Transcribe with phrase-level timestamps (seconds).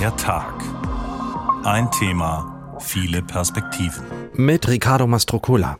[0.00, 0.54] Der Tag.
[1.62, 4.02] Ein Thema, viele Perspektiven.
[4.32, 5.76] Mit Riccardo Mastrocola.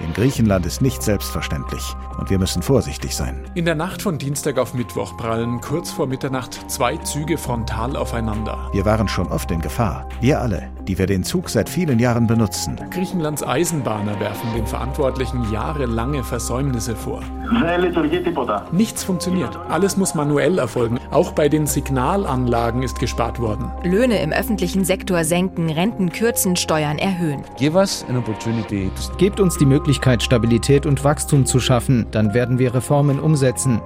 [0.00, 3.44] In Griechenland ist nicht selbstverständlich und wir müssen vorsichtig sein.
[3.54, 8.70] In der Nacht von Dienstag auf Mittwoch prallen kurz vor Mitternacht zwei Züge frontal aufeinander.
[8.72, 10.08] Wir waren schon oft in Gefahr.
[10.20, 12.76] Wir alle, die wir den Zug seit vielen Jahren benutzen.
[12.90, 17.22] Griechenlands Eisenbahner werfen den Verantwortlichen jahrelange Versäumnisse vor.
[18.72, 19.58] Nichts funktioniert.
[19.68, 20.98] Alles muss manuell erfolgen.
[21.10, 23.70] Auch bei den Signalanlagen ist gespart worden.
[23.82, 27.42] Löhne im öffentlichen Sektor senken, Renten kürzen, Steuern erhöhen.
[29.18, 33.80] Gebt uns die Möglichkeit, Stabilität und Wachstum zu schaffen, dann werden wir Reformen umsetzen.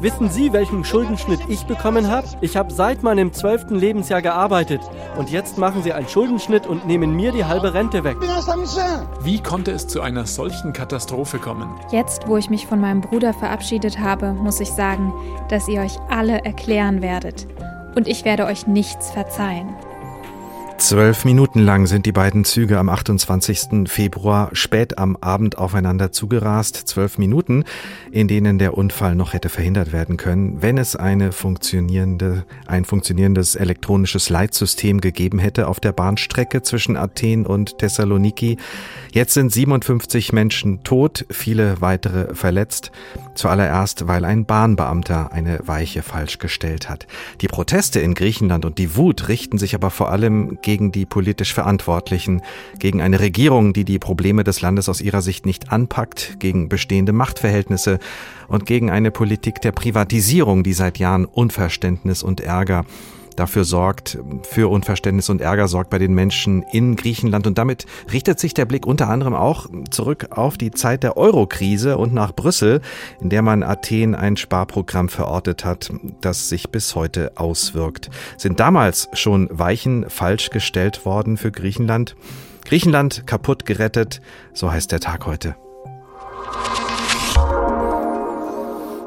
[0.00, 2.26] Wissen Sie, welchen Schuldenschnitt ich bekommen habe?
[2.40, 4.75] Ich habe seit meinem zwölften Lebensjahr gearbeitet
[5.16, 8.16] und jetzt machen Sie einen Schuldenschnitt und nehmen mir die halbe Rente weg.
[9.22, 11.68] Wie konnte es zu einer solchen Katastrophe kommen?
[11.90, 15.12] Jetzt, wo ich mich von meinem Bruder verabschiedet habe, muss ich sagen,
[15.48, 17.46] dass ihr euch alle erklären werdet.
[17.94, 19.74] Und ich werde euch nichts verzeihen.
[20.78, 23.88] Zwölf Minuten lang sind die beiden Züge am 28.
[23.88, 26.76] Februar spät am Abend aufeinander zugerast.
[26.76, 27.64] Zwölf Minuten,
[28.12, 33.54] in denen der Unfall noch hätte verhindert werden können, wenn es eine funktionierende, ein funktionierendes
[33.54, 38.58] elektronisches Leitsystem gegeben hätte auf der Bahnstrecke zwischen Athen und Thessaloniki.
[39.12, 42.92] Jetzt sind 57 Menschen tot, viele weitere verletzt.
[43.34, 47.06] Zuallererst, weil ein Bahnbeamter eine Weiche falsch gestellt hat.
[47.40, 51.54] Die Proteste in Griechenland und die Wut richten sich aber vor allem gegen die politisch
[51.54, 52.42] Verantwortlichen,
[52.80, 57.12] gegen eine Regierung, die die Probleme des Landes aus ihrer Sicht nicht anpackt, gegen bestehende
[57.12, 58.00] Machtverhältnisse
[58.48, 62.84] und gegen eine Politik der Privatisierung, die seit Jahren Unverständnis und Ärger
[63.36, 67.46] dafür sorgt, für Unverständnis und Ärger sorgt bei den Menschen in Griechenland.
[67.46, 71.98] Und damit richtet sich der Blick unter anderem auch zurück auf die Zeit der Eurokrise
[71.98, 72.80] und nach Brüssel,
[73.20, 78.10] in der man Athen ein Sparprogramm verortet hat, das sich bis heute auswirkt.
[78.36, 82.16] Sind damals schon Weichen falsch gestellt worden für Griechenland?
[82.64, 84.20] Griechenland kaputt gerettet,
[84.52, 85.54] so heißt der Tag heute.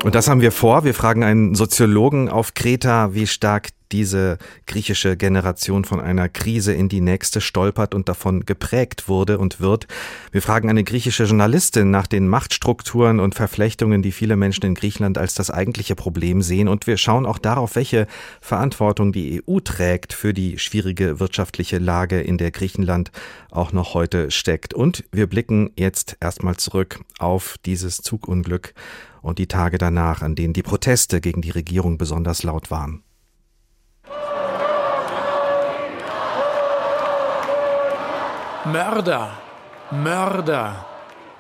[0.03, 0.85] Und das haben wir vor.
[0.85, 6.89] Wir fragen einen Soziologen auf Kreta, wie stark diese griechische Generation von einer Krise in
[6.89, 9.87] die nächste stolpert und davon geprägt wurde und wird.
[10.31, 15.17] Wir fragen eine griechische Journalistin nach den Machtstrukturen und Verflechtungen, die viele Menschen in Griechenland
[15.17, 16.67] als das eigentliche Problem sehen.
[16.67, 18.07] Und wir schauen auch darauf, welche
[18.41, 23.11] Verantwortung die EU trägt für die schwierige wirtschaftliche Lage, in der Griechenland
[23.49, 24.73] auch noch heute steckt.
[24.73, 28.73] Und wir blicken jetzt erstmal zurück auf dieses Zugunglück
[29.21, 33.03] und die Tage danach, an denen die Proteste gegen die Regierung besonders laut waren.
[38.65, 39.37] Mörder!
[39.91, 40.85] Mörder!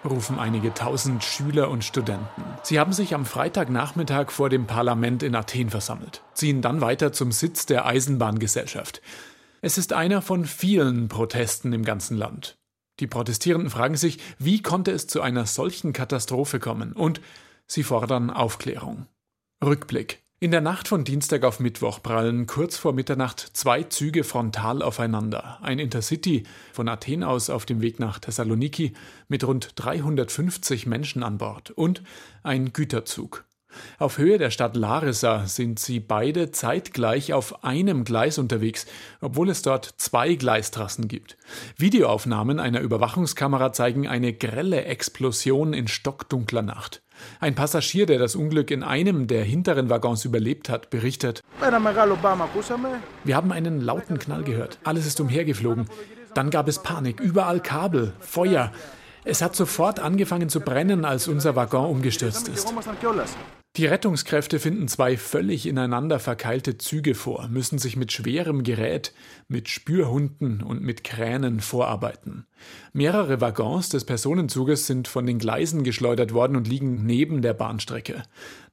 [0.05, 2.43] rufen einige tausend Schüler und Studenten.
[2.63, 7.31] Sie haben sich am Freitagnachmittag vor dem Parlament in Athen versammelt, ziehen dann weiter zum
[7.31, 9.01] Sitz der Eisenbahngesellschaft.
[9.61, 12.57] Es ist einer von vielen Protesten im ganzen Land.
[12.99, 16.93] Die Protestierenden fragen sich, wie konnte es zu einer solchen Katastrophe kommen?
[16.93, 17.21] Und
[17.69, 19.05] sie fordern Aufklärung.
[19.63, 20.21] Rückblick.
[20.41, 25.59] In der Nacht von Dienstag auf Mittwoch prallen kurz vor Mitternacht zwei Züge frontal aufeinander.
[25.61, 28.93] Ein Intercity von Athen aus auf dem Weg nach Thessaloniki
[29.27, 32.03] mit rund 350 Menschen an Bord und
[32.41, 33.43] ein Güterzug.
[33.99, 38.85] Auf Höhe der Stadt Larissa sind sie beide zeitgleich auf einem Gleis unterwegs,
[39.19, 41.37] obwohl es dort zwei Gleistrassen gibt.
[41.75, 47.01] Videoaufnahmen einer Überwachungskamera zeigen eine grelle Explosion in stockdunkler Nacht.
[47.41, 53.51] Ein Passagier, der das Unglück in einem der hinteren Waggons überlebt hat, berichtet: Wir haben
[53.51, 54.79] einen lauten Knall gehört.
[54.85, 55.89] Alles ist umhergeflogen.
[56.33, 57.19] Dann gab es Panik.
[57.19, 58.71] Überall Kabel, Feuer.
[59.25, 62.73] Es hat sofort angefangen zu brennen, als unser Waggon umgestürzt ist.
[63.75, 69.13] Die Rettungskräfte finden zwei völlig ineinander verkeilte Züge vor, müssen sich mit schwerem Gerät,
[69.47, 72.47] mit Spürhunden und mit Kränen vorarbeiten.
[72.93, 78.23] Mehrere Waggons des Personenzuges sind von den Gleisen geschleudert worden und liegen neben der Bahnstrecke.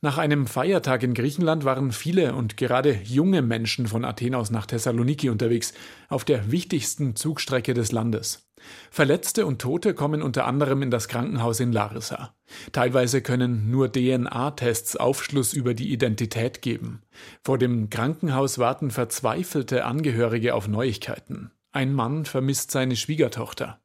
[0.01, 4.65] Nach einem Feiertag in Griechenland waren viele und gerade junge Menschen von Athen aus nach
[4.65, 5.75] Thessaloniki unterwegs,
[6.09, 8.46] auf der wichtigsten Zugstrecke des Landes.
[8.91, 12.35] Verletzte und Tote kommen unter anderem in das Krankenhaus in Larissa.
[12.73, 17.03] Teilweise können nur DNA-Tests Aufschluss über die Identität geben.
[17.43, 21.51] Vor dem Krankenhaus warten verzweifelte Angehörige auf Neuigkeiten.
[21.77, 23.79] Ein Mann vermisst seine Schwiegertochter.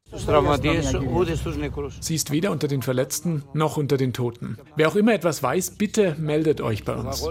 [2.00, 4.56] Sie ist weder unter den Verletzten noch unter den Toten.
[4.76, 7.22] Wer auch immer etwas weiß, bitte meldet euch bei uns.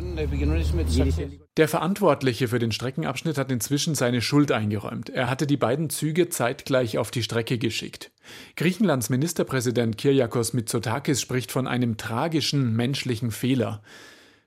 [1.58, 5.10] Der Verantwortliche für den Streckenabschnitt hat inzwischen seine Schuld eingeräumt.
[5.10, 8.12] Er hatte die beiden Züge zeitgleich auf die Strecke geschickt.
[8.56, 13.81] Griechenlands Ministerpräsident Kyriakos Mitsotakis spricht von einem tragischen menschlichen Fehler.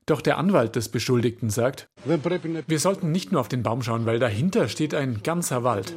[0.07, 4.19] Doch der Anwalt des Beschuldigten sagt, wir sollten nicht nur auf den Baum schauen, weil
[4.19, 5.95] dahinter steht ein ganzer Wald.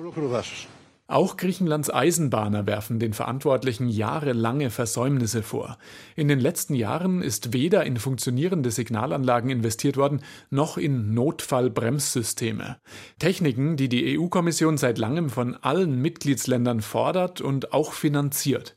[1.09, 5.77] Auch Griechenlands Eisenbahner werfen den Verantwortlichen jahrelange Versäumnisse vor.
[6.17, 12.77] In den letzten Jahren ist weder in funktionierende Signalanlagen investiert worden, noch in Notfallbremssysteme.
[13.19, 18.75] Techniken, die die EU-Kommission seit langem von allen Mitgliedsländern fordert und auch finanziert.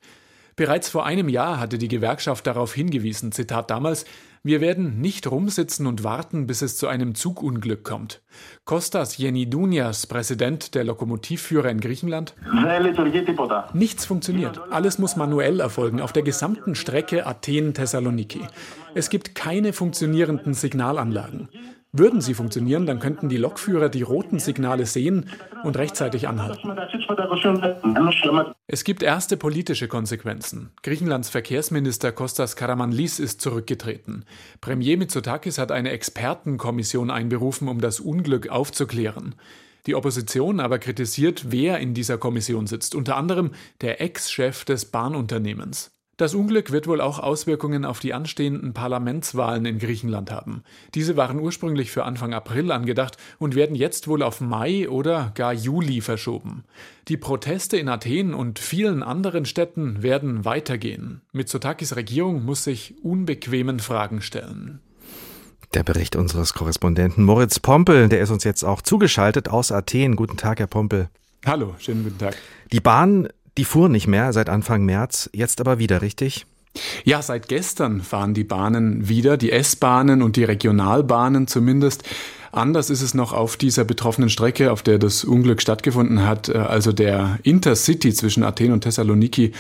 [0.61, 4.05] Bereits vor einem Jahr hatte die Gewerkschaft darauf hingewiesen, Zitat damals,
[4.43, 8.21] wir werden nicht rumsitzen und warten, bis es zu einem Zugunglück kommt.
[8.67, 12.35] Kostas Yenidunias, Präsident der Lokomotivführer in Griechenland.
[13.73, 14.61] Nichts funktioniert.
[14.71, 18.43] Alles muss manuell erfolgen, auf der gesamten Strecke Athen-Thessaloniki.
[18.95, 21.49] Es gibt keine funktionierenden Signalanlagen.
[21.93, 25.29] Würden sie funktionieren, dann könnten die Lokführer die roten Signale sehen
[25.65, 26.71] und rechtzeitig anhalten.
[28.69, 30.71] Es gibt erste politische Konsequenzen.
[30.83, 34.25] Griechenlands Verkehrsminister Kostas Karamanlis ist zurückgetreten.
[34.61, 39.35] Premier Mitsotakis hat eine Expertenkommission einberufen, um das Unglück aufzuklären.
[39.87, 43.51] Die Opposition aber kritisiert, wer in dieser Kommission sitzt, unter anderem
[43.81, 45.91] der Ex-Chef des Bahnunternehmens.
[46.21, 50.65] Das Unglück wird wohl auch Auswirkungen auf die anstehenden Parlamentswahlen in Griechenland haben.
[50.95, 55.55] Diese waren ursprünglich für Anfang April angedacht und werden jetzt wohl auf Mai oder gar
[55.55, 56.65] Juli verschoben.
[57.09, 61.23] Die Proteste in Athen und vielen anderen Städten werden weitergehen.
[61.33, 64.81] Mitsotakis Regierung muss sich unbequemen Fragen stellen.
[65.73, 70.17] Der Bericht unseres Korrespondenten Moritz Pompel, der ist uns jetzt auch zugeschaltet aus Athen.
[70.17, 71.09] Guten Tag, Herr Pompel.
[71.47, 72.37] Hallo, schönen guten Tag.
[72.71, 73.27] Die Bahn
[73.61, 76.47] die fuhren nicht mehr seit Anfang März, jetzt aber wieder, richtig?
[77.05, 82.03] Ja, seit gestern fahren die Bahnen wieder, die S-Bahnen und die Regionalbahnen zumindest.
[82.53, 86.49] Anders ist es noch auf dieser betroffenen Strecke, auf der das Unglück stattgefunden hat.
[86.49, 89.53] Äh, also der Intercity zwischen Athen und Thessaloniki,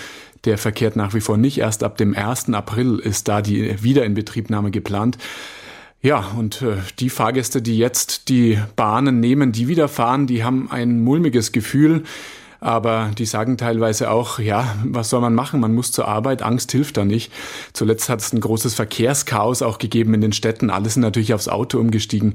[0.46, 1.58] der verkehrt nach wie vor nicht.
[1.58, 2.54] Erst ab dem 1.
[2.54, 5.18] April ist da die Wiederinbetriebnahme geplant.
[6.00, 10.70] Ja, und äh, die Fahrgäste, die jetzt die Bahnen nehmen, die wieder fahren, die haben
[10.70, 12.04] ein mulmiges Gefühl
[12.60, 15.60] aber die sagen teilweise auch, ja, was soll man machen?
[15.60, 17.32] Man muss zur Arbeit, Angst hilft da nicht.
[17.72, 20.70] Zuletzt hat es ein großes Verkehrschaos auch gegeben in den Städten.
[20.70, 22.34] Alle sind natürlich aufs Auto umgestiegen.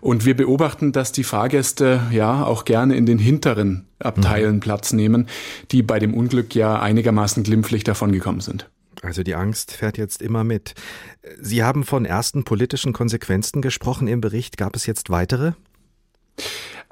[0.00, 4.60] Und wir beobachten, dass die Fahrgäste ja auch gerne in den hinteren Abteilen mhm.
[4.60, 5.28] Platz nehmen,
[5.70, 8.68] die bei dem Unglück ja einigermaßen glimpflich davongekommen sind.
[9.02, 10.74] Also die Angst fährt jetzt immer mit.
[11.40, 14.56] Sie haben von ersten politischen Konsequenzen gesprochen im Bericht.
[14.56, 15.52] Gab es jetzt weitere?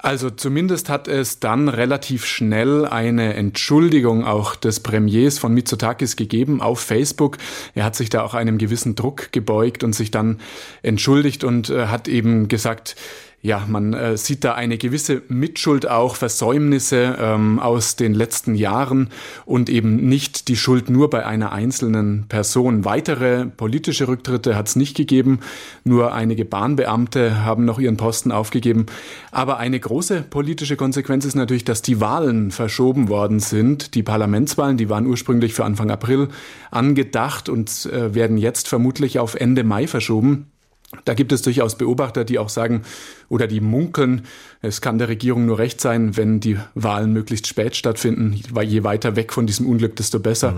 [0.05, 6.61] Also zumindest hat es dann relativ schnell eine Entschuldigung auch des Premiers von Mitsotakis gegeben
[6.61, 7.39] auf Facebook.
[7.73, 10.41] Er hat sich da auch einem gewissen Druck gebeugt und sich dann
[10.83, 12.95] entschuldigt und äh, hat eben gesagt,
[13.45, 19.09] ja, man äh, sieht da eine gewisse Mitschuld auch, Versäumnisse ähm, aus den letzten Jahren
[19.45, 22.85] und eben nicht die Schuld nur bei einer einzelnen Person.
[22.85, 25.41] Weitere politische Rücktritte hat es nicht gegeben,
[25.83, 28.87] nur einige Bahnbeamte haben noch ihren Posten aufgegeben.
[29.29, 33.93] Aber eine große politische Konsequenz ist natürlich, dass die Wahlen verschoben worden sind.
[33.93, 36.29] Die Parlamentswahlen, die waren ursprünglich für Anfang April
[36.71, 40.47] angedacht und äh, werden jetzt vermutlich auf Ende Mai verschoben.
[41.03, 42.83] Da gibt es durchaus Beobachter, die auch sagen
[43.29, 44.23] oder die munkeln,
[44.61, 48.83] es kann der Regierung nur recht sein, wenn die Wahlen möglichst spät stattfinden, weil je
[48.83, 50.51] weiter weg von diesem Unglück, desto besser.
[50.51, 50.57] Mhm.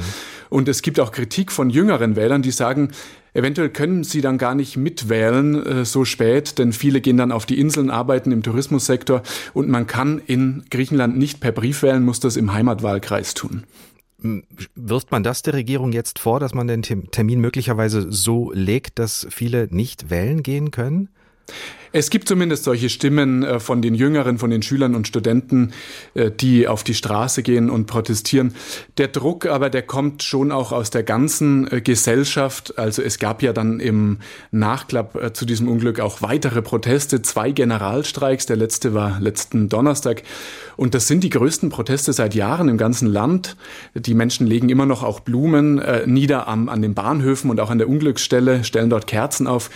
[0.49, 2.91] Und es gibt auch Kritik von jüngeren Wählern, die sagen,
[3.33, 7.45] eventuell können sie dann gar nicht mitwählen äh, so spät, denn viele gehen dann auf
[7.45, 9.23] die Inseln, arbeiten im Tourismussektor
[9.53, 13.63] und man kann in Griechenland nicht per Brief wählen, muss das im Heimatwahlkreis tun.
[14.75, 19.27] Wirft man das der Regierung jetzt vor, dass man den Termin möglicherweise so legt, dass
[19.29, 21.09] viele nicht wählen gehen können?
[21.91, 25.71] Es gibt zumindest solche Stimmen äh, von den Jüngeren, von den Schülern und Studenten,
[26.13, 28.53] äh, die auf die Straße gehen und protestieren.
[28.97, 32.77] Der Druck aber, der kommt schon auch aus der ganzen äh, Gesellschaft.
[32.77, 34.19] Also es gab ja dann im
[34.51, 38.45] Nachklapp zu diesem Unglück auch weitere Proteste, zwei Generalstreiks.
[38.45, 40.23] Der letzte war letzten Donnerstag.
[40.75, 43.55] Und das sind die größten Proteste seit Jahren im ganzen Land.
[43.95, 47.89] Die Menschen legen immer noch auch Blumen nieder an den Bahnhöfen und auch an der
[47.89, 49.69] Unglücksstelle, stellen dort Kerzen auf.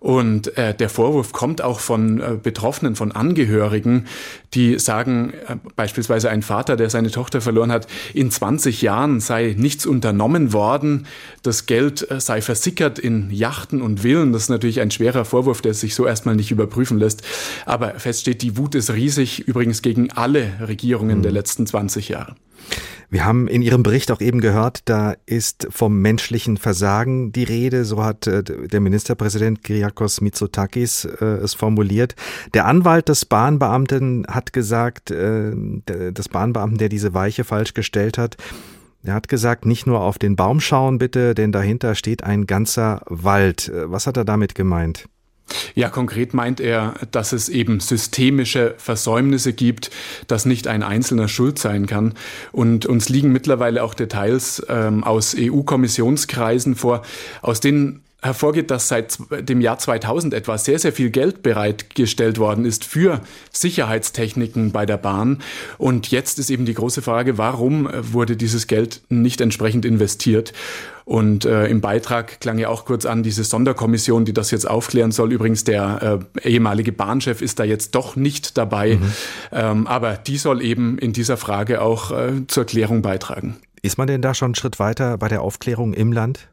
[0.00, 4.06] Und äh, der Vorwurf kommt auch von äh, Betroffenen, von Angehörigen,
[4.54, 9.54] die sagen, äh, beispielsweise ein Vater, der seine Tochter verloren hat, in 20 Jahren sei
[9.58, 11.06] nichts unternommen worden,
[11.42, 14.32] das Geld äh, sei versickert in Yachten und Villen.
[14.32, 17.22] Das ist natürlich ein schwerer Vorwurf, der sich so erstmal nicht überprüfen lässt.
[17.66, 21.22] Aber feststeht, die Wut ist riesig, übrigens gegen alle Regierungen mhm.
[21.22, 22.36] der letzten 20 Jahre.
[23.12, 27.84] Wir haben in Ihrem Bericht auch eben gehört, da ist vom menschlichen Versagen die Rede,
[27.84, 32.14] so hat äh, der Ministerpräsident Kyriakos Mitsotakis äh, es formuliert.
[32.54, 35.50] Der Anwalt des Bahnbeamten hat gesagt, äh,
[35.86, 38.36] des Bahnbeamten, der diese Weiche falsch gestellt hat,
[39.02, 43.02] Er hat gesagt, nicht nur auf den Baum schauen bitte, denn dahinter steht ein ganzer
[43.06, 43.72] Wald.
[43.74, 45.08] Was hat er damit gemeint?
[45.74, 49.90] Ja, konkret meint er, dass es eben systemische Versäumnisse gibt,
[50.26, 52.14] dass nicht ein Einzelner schuld sein kann.
[52.52, 57.02] Und uns liegen mittlerweile auch Details ähm, aus EU-Kommissionskreisen vor,
[57.42, 62.64] aus denen hervorgeht, dass seit dem Jahr 2000 etwa sehr, sehr viel Geld bereitgestellt worden
[62.64, 65.38] ist für Sicherheitstechniken bei der Bahn.
[65.78, 70.52] Und jetzt ist eben die große Frage, warum wurde dieses Geld nicht entsprechend investiert?
[71.10, 75.10] Und äh, im Beitrag klang ja auch kurz an, diese Sonderkommission, die das jetzt aufklären
[75.10, 75.32] soll.
[75.32, 78.94] Übrigens, der äh, ehemalige Bahnchef ist da jetzt doch nicht dabei.
[78.94, 79.12] Mhm.
[79.50, 83.56] Ähm, aber die soll eben in dieser Frage auch äh, zur Klärung beitragen.
[83.82, 86.46] Ist man denn da schon einen Schritt weiter bei der Aufklärung im Land?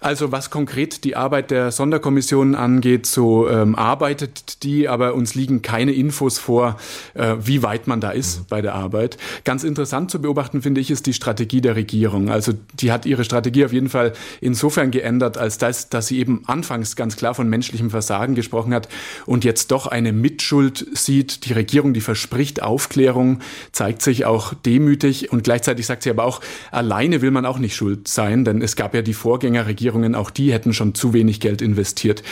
[0.00, 5.62] Also was konkret die Arbeit der Sonderkommission angeht, so ähm, arbeitet die, aber uns liegen
[5.62, 6.76] keine Infos vor,
[7.14, 8.44] äh, wie weit man da ist mhm.
[8.48, 9.16] bei der Arbeit.
[9.44, 12.30] Ganz interessant zu beobachten, finde ich, ist die Strategie der Regierung.
[12.30, 16.42] Also die hat ihre Strategie auf jeden Fall insofern geändert, als das, dass sie eben
[16.46, 18.88] anfangs ganz klar von menschlichem Versagen gesprochen hat
[19.24, 21.46] und jetzt doch eine Mitschuld sieht.
[21.46, 23.40] Die Regierung, die verspricht Aufklärung,
[23.72, 27.76] zeigt sich auch demütig und gleichzeitig sagt sie aber auch, alleine will man auch nicht
[27.76, 31.38] schuld sein, denn es gab ja die Vorgängerregierung, Regierungen, auch die hätten schon zu wenig
[31.38, 32.22] Geld investiert.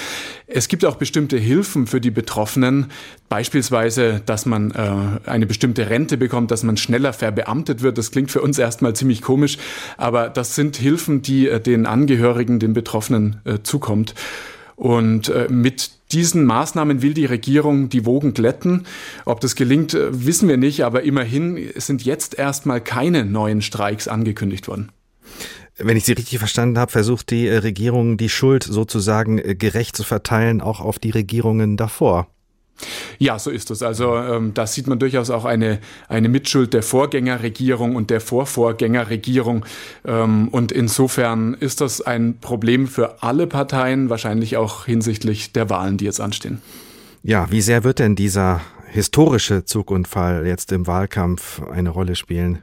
[0.46, 2.86] Es gibt auch bestimmte Hilfen für die Betroffenen,
[3.28, 7.96] beispielsweise, dass man äh, eine bestimmte Rente bekommt, dass man schneller verbeamtet wird.
[7.96, 9.58] Das klingt für uns erstmal ziemlich komisch,
[9.96, 14.14] aber das sind Hilfen, die äh, den Angehörigen, den Betroffenen äh, zukommt.
[14.76, 18.86] Und äh, mit diesen Maßnahmen will die Regierung die Wogen glätten.
[19.24, 24.08] Ob das gelingt, äh, wissen wir nicht, aber immerhin sind jetzt erstmal keine neuen Streiks
[24.08, 24.90] angekündigt worden.
[25.76, 29.96] Wenn ich Sie richtig verstanden habe, versucht die äh, Regierung die Schuld sozusagen äh, gerecht
[29.96, 32.28] zu verteilen, auch auf die Regierungen davor.
[33.18, 33.82] Ja, so ist es.
[33.82, 35.78] Also ähm, da sieht man durchaus auch eine,
[36.08, 39.64] eine Mitschuld der Vorgängerregierung und der Vorvorgängerregierung.
[40.04, 45.96] Ähm, und insofern ist das ein Problem für alle Parteien, wahrscheinlich auch hinsichtlich der Wahlen,
[45.96, 46.60] die jetzt anstehen.
[47.22, 52.62] Ja, wie sehr wird denn dieser historische Zugunfall jetzt im Wahlkampf eine Rolle spielen?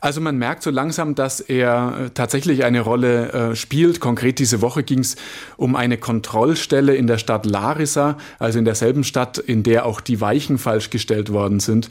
[0.00, 4.00] Also man merkt so langsam, dass er äh, tatsächlich eine Rolle äh, spielt.
[4.00, 5.16] Konkret diese Woche ging es
[5.58, 10.20] um eine Kontrollstelle in der Stadt Larissa, also in derselben Stadt, in der auch die
[10.20, 11.90] Weichen falsch gestellt worden sind.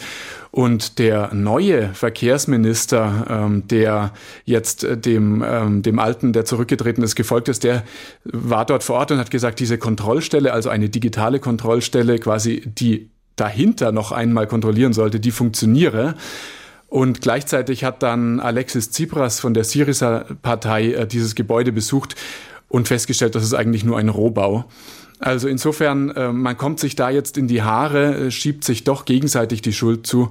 [0.51, 4.11] Und der neue Verkehrsminister, ähm, der
[4.43, 7.83] jetzt äh, dem, ähm, dem alten, der zurückgetreten ist, gefolgt ist, der
[8.23, 13.11] war dort vor Ort und hat gesagt, diese Kontrollstelle, also eine digitale Kontrollstelle, quasi die
[13.35, 16.15] dahinter noch einmal kontrollieren sollte, die funktioniere.
[16.89, 22.15] Und gleichzeitig hat dann Alexis Tsipras von der Syriza-Partei äh, dieses Gebäude besucht
[22.67, 24.65] und festgestellt, dass es eigentlich nur ein Rohbau.
[25.19, 29.05] Also insofern, äh, man kommt sich da jetzt in die Haare, äh, schiebt sich doch
[29.05, 30.29] gegenseitig die Schuld zu.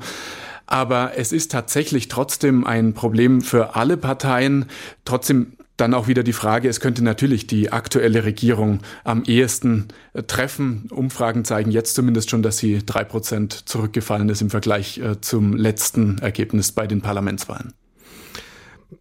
[0.67, 4.67] Aber es ist tatsächlich trotzdem ein Problem für alle Parteien.
[5.05, 10.25] Trotzdem dann auch wieder die Frage, es könnte natürlich die aktuelle Regierung am ehesten äh,
[10.25, 10.89] treffen.
[10.91, 15.57] Umfragen zeigen jetzt zumindest schon, dass sie drei Prozent zurückgefallen ist im Vergleich äh, zum
[15.57, 17.73] letzten Ergebnis bei den Parlamentswahlen.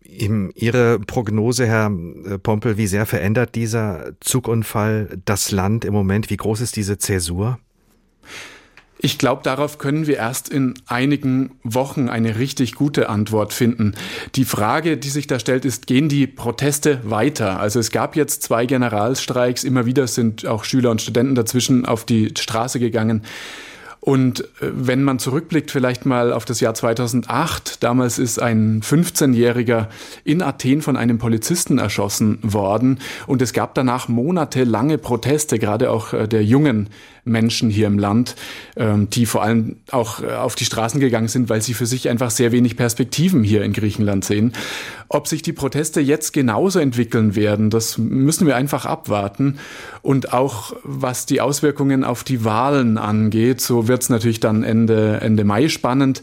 [0.10, 1.92] Ihre Prognose, Herr
[2.26, 6.30] äh, Pompel, wie sehr verändert dieser Zugunfall das Land im Moment?
[6.30, 7.60] Wie groß ist diese Zäsur?
[9.00, 13.94] Ich glaube, darauf können wir erst in einigen Wochen eine richtig gute Antwort finden.
[14.36, 17.60] Die Frage, die sich da stellt, ist, gehen die Proteste weiter?
[17.60, 22.06] Also es gab jetzt zwei Generalstreiks, immer wieder sind auch Schüler und Studenten dazwischen auf
[22.06, 23.22] die Straße gegangen.
[24.08, 29.88] Und äh, wenn man zurückblickt vielleicht mal auf das Jahr 2008, damals ist ein 15-Jähriger
[30.24, 36.14] in Athen von einem Polizisten erschossen worden und es gab danach monatelange Proteste, gerade auch
[36.14, 36.90] äh, der jungen
[37.28, 38.36] Menschen hier im Land,
[38.76, 42.10] ähm, die vor allem auch äh, auf die Straßen gegangen sind, weil sie für sich
[42.10, 44.54] einfach sehr wenig Perspektiven hier in Griechenland sehen.
[45.10, 49.60] Ob sich die Proteste jetzt genauso entwickeln werden, das müssen wir einfach abwarten.
[50.02, 55.20] Und auch was die Auswirkungen auf die Wahlen angeht, so wird es natürlich dann Ende,
[55.22, 56.22] Ende Mai spannend.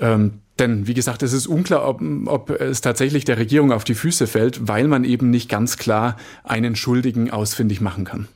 [0.00, 3.94] Ähm, denn wie gesagt, es ist unklar, ob, ob, es tatsächlich der Regierung auf die
[3.94, 8.28] Füße fällt, weil man eben nicht ganz klar einen Schuldigen ausfindig machen kann.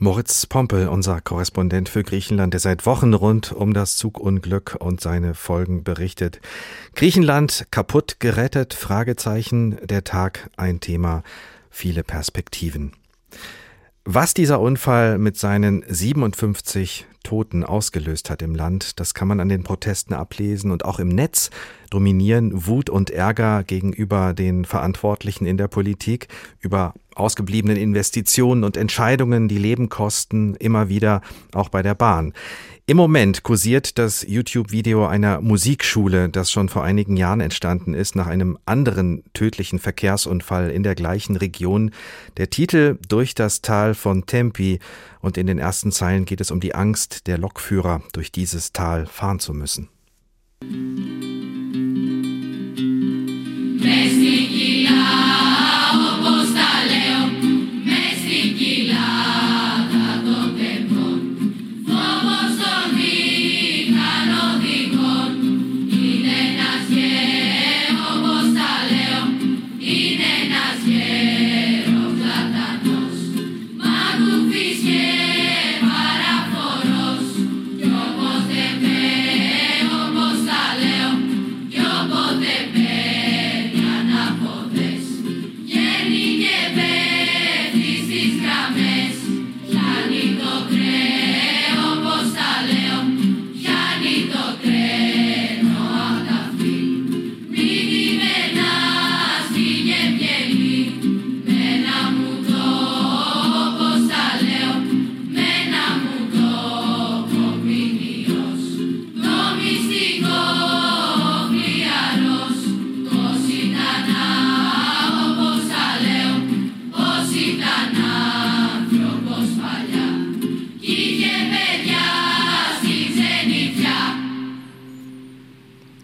[0.00, 5.34] Moritz Pompel, unser Korrespondent für Griechenland, der seit Wochen rund um das Zugunglück und seine
[5.34, 6.40] Folgen berichtet.
[6.94, 8.74] Griechenland kaputt gerettet?
[8.74, 9.76] Fragezeichen.
[9.84, 11.24] Der Tag ein Thema.
[11.68, 12.92] Viele Perspektiven.
[14.04, 19.48] Was dieser Unfall mit seinen 57 Toten ausgelöst hat im Land, das kann man an
[19.48, 21.50] den Protesten ablesen und auch im Netz
[21.90, 26.28] dominieren Wut und Ärger gegenüber den Verantwortlichen in der Politik
[26.60, 31.22] über ausgebliebenen Investitionen und Entscheidungen, die Leben kosten, immer wieder
[31.52, 32.32] auch bei der Bahn.
[32.86, 38.26] Im Moment kursiert das YouTube-Video einer Musikschule, das schon vor einigen Jahren entstanden ist, nach
[38.26, 41.90] einem anderen tödlichen Verkehrsunfall in der gleichen Region.
[42.38, 44.78] Der Titel Durch das Tal von Tempi
[45.20, 49.04] und in den ersten Zeilen geht es um die Angst der Lokführer, durch dieses Tal
[49.04, 49.90] fahren zu müssen.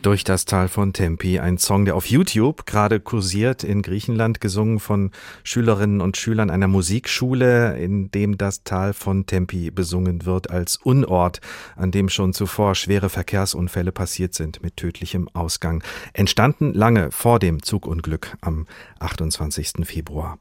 [0.05, 4.79] Durch das Tal von Tempi, ein Song, der auf YouTube gerade kursiert, in Griechenland gesungen
[4.79, 5.13] von
[5.45, 11.41] Schülerinnen und Schülern einer Musikschule, in dem das Tal von Tempi besungen wird als Unort,
[11.75, 15.83] an dem schon zuvor schwere Verkehrsunfälle passiert sind mit tödlichem Ausgang.
[16.13, 18.67] Entstanden lange vor dem Zugunglück am
[18.99, 19.87] 28.
[19.87, 20.39] Februar.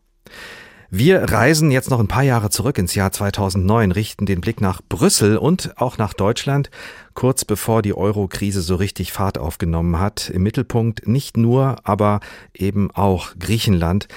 [0.95, 4.79] Wir reisen jetzt noch ein paar Jahre zurück ins Jahr 2009, richten den Blick nach
[4.87, 6.69] Brüssel und auch nach Deutschland,
[7.15, 10.29] kurz bevor die Euro-Krise so richtig Fahrt aufgenommen hat.
[10.29, 12.19] Im Mittelpunkt nicht nur, aber
[12.53, 14.07] eben auch Griechenland.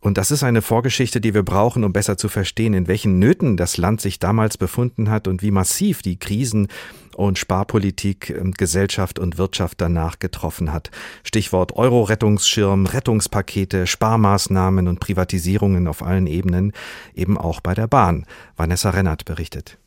[0.00, 3.58] Und das ist eine Vorgeschichte, die wir brauchen, um besser zu verstehen, in welchen Nöten
[3.58, 6.68] das Land sich damals befunden hat und wie massiv die Krisen
[7.16, 10.90] und Sparpolitik ähm, Gesellschaft und Wirtschaft danach getroffen hat.
[11.24, 16.72] Stichwort Euro-Rettungsschirm, Rettungspakete, Sparmaßnahmen und Privatisierungen auf allen Ebenen,
[17.14, 18.26] eben auch bei der Bahn.
[18.56, 19.78] Vanessa Rennert berichtet.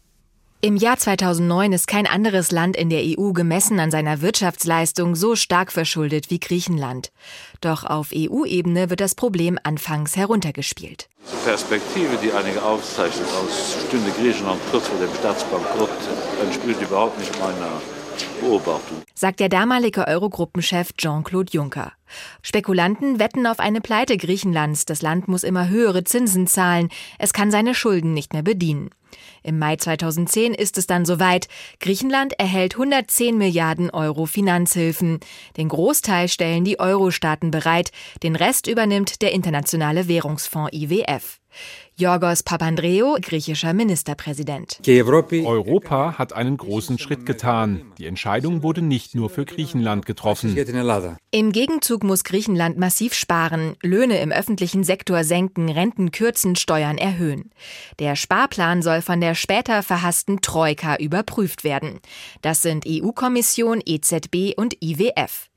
[0.66, 5.36] Im Jahr 2009 ist kein anderes Land in der EU gemessen an seiner Wirtschaftsleistung so
[5.36, 7.12] stark verschuldet wie Griechenland.
[7.62, 11.08] Doch auf EU-Ebene wird das Problem anfangs heruntergespielt.
[11.32, 15.92] Die Perspektive, die einige aufzeichnet, als stünde Griechenland kurz vor dem Staatsbankrott,
[16.44, 17.80] entspricht überhaupt nicht meiner
[18.40, 19.02] Beobachtung.
[19.14, 21.94] Sagt der damalige Eurogruppenchef Jean-Claude Juncker.
[22.42, 24.86] Spekulanten wetten auf eine Pleite Griechenlands.
[24.86, 26.90] Das Land muss immer höhere Zinsen zahlen.
[27.20, 28.90] Es kann seine Schulden nicht mehr bedienen.
[29.44, 31.48] Im Mai 2010 ist es dann soweit.
[31.80, 35.20] Griechenland erhält 110 Milliarden Euro Finanzhilfen.
[35.58, 37.92] Den Großteil stellen die Euro-Staaten bereit,
[38.24, 41.40] den Rest übernimmt der Internationale Währungsfonds IWF.
[41.98, 44.82] Yorgos Papandreou, griechischer Ministerpräsident.
[44.86, 47.94] Europa hat einen großen Schritt getan.
[47.98, 50.58] Die Entscheidung wurde nicht nur für Griechenland getroffen.
[51.32, 57.52] Im Gegenzug muss Griechenland massiv sparen, Löhne im öffentlichen Sektor senken, Renten kürzen, Steuern erhöhen.
[58.00, 62.02] Der Sparplan soll von der später verhassten Troika überprüft werden.
[62.42, 65.50] Das sind EU-Kommission, EZB und IWF.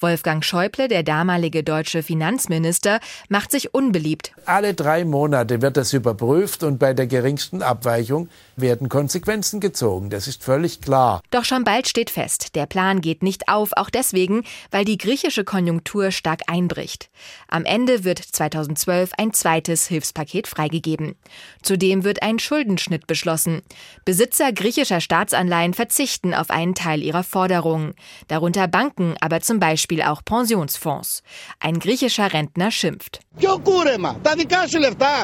[0.00, 4.32] Wolfgang Schäuble, der damalige deutsche Finanzminister, macht sich unbeliebt.
[4.44, 10.10] Alle drei Monate wird das überprüft und bei der geringsten Abweichung werden Konsequenzen gezogen.
[10.10, 11.20] Das ist völlig klar.
[11.30, 15.44] Doch schon bald steht fest, der Plan geht nicht auf, auch deswegen, weil die griechische
[15.44, 17.10] Konjunktur stark einbricht.
[17.48, 21.16] Am Ende wird 2012 ein zweites Hilfspaket freigegeben.
[21.62, 23.62] Zudem wird ein Schuldenschnitt beschlossen.
[24.04, 27.94] Besitzer griechischer Staatsanleihen verzichten auf einen Teil ihrer Forderungen,
[28.28, 31.22] darunter Banken, aber zum Beispiel auch Pensionsfonds.
[31.60, 33.20] Ein griechischer Rentner schimpft.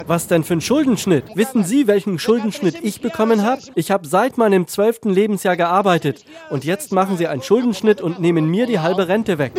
[0.06, 1.24] Was denn für ein Schuldenschnitt?
[1.34, 3.62] Wissen Sie, welchen Schuldenschnitt ich bekommen habe?
[3.74, 8.50] Ich habe seit meinem zwölften Lebensjahr gearbeitet und jetzt machen Sie einen Schuldenschnitt und nehmen
[8.50, 9.52] mir die halbe Rente weg.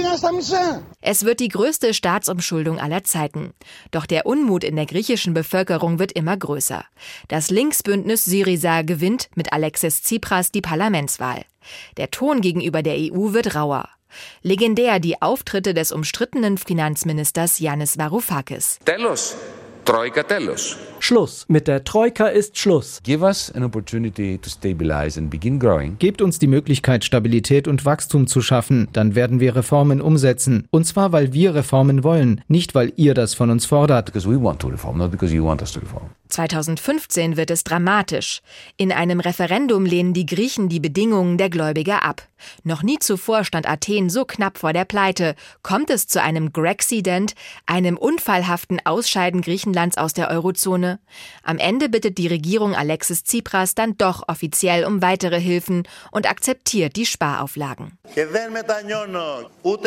[1.02, 3.54] Es wird die größte Staatsumschuldung aller Zeiten.
[3.92, 6.86] Doch der Unmut in der griechischen Bevölkerung wird immer größer.
[7.28, 11.44] Das Linksbündnis Syriza gewinnt mit Alexis Tsipras die Parlamentswahl.
[11.98, 13.90] Der Ton gegenüber der EU wird rauer.
[14.42, 18.80] Legendär die Auftritte des umstrittenen Finanzministers Yannis Varoufakis.
[19.86, 20.78] Troika telos.
[21.00, 21.46] Schluss.
[21.50, 23.02] Mit der Troika ist Schluss.
[23.04, 25.98] Give us an opportunity to stabilize and begin growing.
[26.00, 28.88] Gebt uns die Möglichkeit, Stabilität und Wachstum zu schaffen.
[28.94, 30.68] Dann werden wir Reformen umsetzen.
[30.72, 34.06] Und zwar, weil wir Reformen wollen, nicht weil ihr das von uns fordert.
[34.06, 36.10] Because we want to reform, not because you want us to reform.
[36.34, 38.42] 2015 wird es dramatisch.
[38.78, 42.28] In einem Referendum lehnen die Griechen die Bedingungen der Gläubiger ab.
[42.64, 45.36] Noch nie zuvor stand Athen so knapp vor der Pleite.
[45.62, 47.34] Kommt es zu einem Grexident,
[47.66, 51.00] einem unfallhaften Ausscheiden Griechenlands aus der Eurozone?
[51.44, 56.96] Am Ende bittet die Regierung Alexis Tsipras dann doch offiziell um weitere Hilfen und akzeptiert
[56.96, 57.98] die Sparauflagen.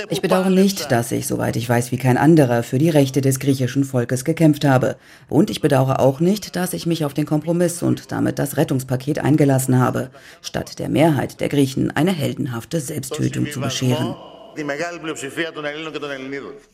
[0.08, 3.38] Ich bedauere nicht, dass ich, soweit ich weiß, wie kein anderer für die Rechte des
[3.38, 4.96] griechischen Volkes gekämpft habe.
[5.28, 8.58] Und ich bedauere auch nicht, nicht, dass ich mich auf den Kompromiss und damit das
[8.58, 10.10] Rettungspaket eingelassen habe,
[10.42, 14.14] statt der Mehrheit der Griechen eine heldenhafte Selbsttötung zu bescheren.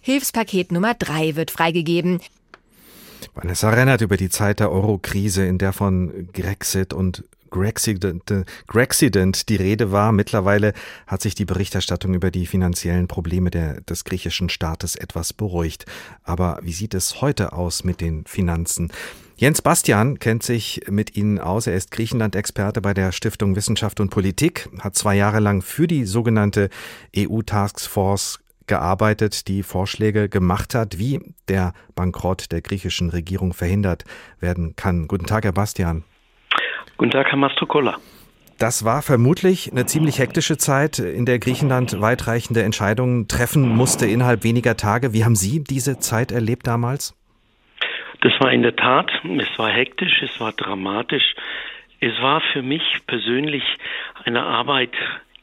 [0.01, 2.21] Hilfspaket Nummer 3 wird freigegeben.
[3.35, 7.23] Vanessa Rennert über die Zeit der Euro-Krise, in der von Grexit und
[7.53, 10.11] Grexident, Grexident die Rede war.
[10.11, 10.73] Mittlerweile
[11.07, 15.87] hat sich die Berichterstattung über die finanziellen Probleme der, des griechischen Staates etwas beruhigt.
[16.25, 18.91] Aber wie sieht es heute aus mit den Finanzen?
[19.43, 21.67] Jens Bastian kennt sich mit Ihnen aus.
[21.67, 26.05] Er ist Griechenland-Experte bei der Stiftung Wissenschaft und Politik, hat zwei Jahre lang für die
[26.05, 26.71] sogenannte
[27.17, 34.05] EU-Taskforce gearbeitet, die Vorschläge gemacht hat, wie der Bankrott der griechischen Regierung verhindert
[34.39, 35.09] werden kann.
[35.09, 36.05] Guten Tag, Herr Bastian.
[36.97, 37.99] Guten Tag, Herr Mastrocola.
[38.59, 44.45] Das war vermutlich eine ziemlich hektische Zeit, in der Griechenland weitreichende Entscheidungen treffen musste innerhalb
[44.45, 45.13] weniger Tage.
[45.13, 47.17] Wie haben Sie diese Zeit erlebt damals?
[48.23, 51.35] Das war in der Tat, es war hektisch, es war dramatisch.
[51.99, 53.65] Es war für mich persönlich
[54.25, 54.93] eine Arbeit,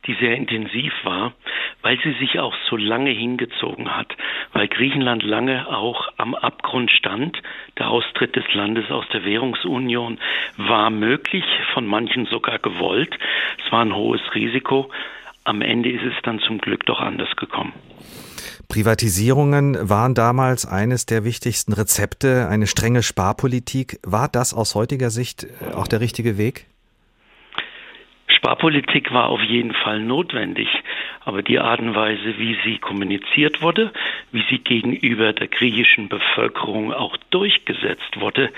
[0.05, 1.33] die sehr intensiv war,
[1.81, 4.15] weil sie sich auch so lange hingezogen hat,
[4.53, 7.37] weil Griechenland lange auch am Abgrund stand.
[7.77, 10.17] Der Austritt des Landes aus der Währungsunion
[10.55, 13.13] war möglich, von manchen sogar gewollt.
[13.65, 14.89] Es war ein hohes Risiko.
[15.43, 17.73] Am Ende ist es dann zum Glück doch anders gekommen.
[18.69, 23.99] Privatisierungen waren damals eines der wichtigsten Rezepte, eine strenge Sparpolitik.
[24.03, 26.67] War das aus heutiger Sicht äh, auch der richtige Weg?
[28.39, 30.69] Sparpolitik war auf jeden Fall notwendig,
[31.25, 33.91] aber die Art und Weise, wie sie kommuniziert wurde,
[34.31, 38.49] wie sie gegenüber der griechischen Bevölkerung auch durchgesetzt wurde,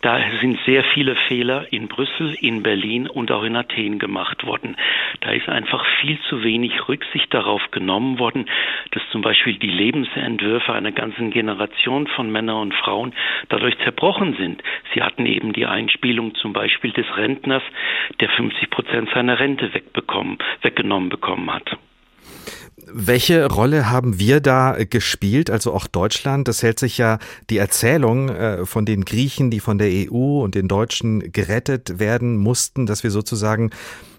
[0.00, 4.76] da sind sehr viele Fehler in Brüssel, in Berlin und auch in Athen gemacht worden.
[5.20, 8.46] Da ist einfach viel zu wenig Rücksicht darauf genommen worden,
[8.92, 13.12] dass zum Beispiel die Lebensentwürfe einer ganzen Generation von Männern und Frauen
[13.50, 14.62] dadurch zerbrochen sind.
[14.94, 17.62] Sie hatten eben die Einspielung zum Beispiel des Rentners,
[18.20, 21.76] der 50 Prozent seiner Rente wegbekommen, weggenommen bekommen hat.
[22.90, 26.46] Welche Rolle haben wir da gespielt, also auch Deutschland?
[26.46, 27.18] Das hält sich ja
[27.50, 32.36] die Erzählung äh, von den Griechen, die von der EU und den Deutschen gerettet werden
[32.36, 33.70] mussten, dass wir sozusagen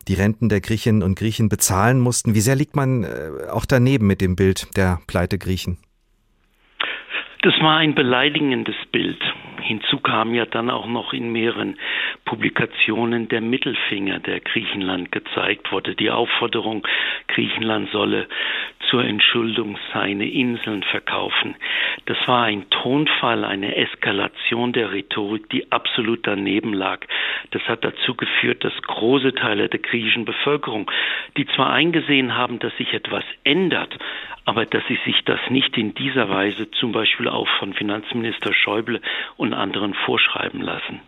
[0.08, 2.36] die Renten der Griechinnen und Griechen bezahlen mussten.
[2.36, 3.08] Wie sehr liegt man äh,
[3.52, 5.78] auch daneben mit dem Bild der Pleite Griechen?
[7.42, 9.22] Das war ein beleidigendes Bild.
[9.60, 11.78] Hinzu kam ja dann auch noch in mehreren
[12.26, 16.88] Publikationen der Mittelfinger, der Griechenland gezeigt wurde, die Aufforderung,
[17.28, 18.28] Griechenland solle
[18.89, 21.56] zur Entschuldung seine Inseln verkaufen.
[22.06, 27.06] Das war ein Tonfall, eine Eskalation der Rhetorik, die absolut daneben lag.
[27.52, 30.89] Das hat dazu geführt, dass große Teile der griechischen Bevölkerung,
[31.38, 33.98] die zwar eingesehen haben, dass sich etwas ändert,
[34.45, 39.02] aber dass sie sich das nicht in dieser Weise zum Beispiel auch von Finanzminister Schäuble
[39.38, 41.02] und anderen vorschreiben lassen.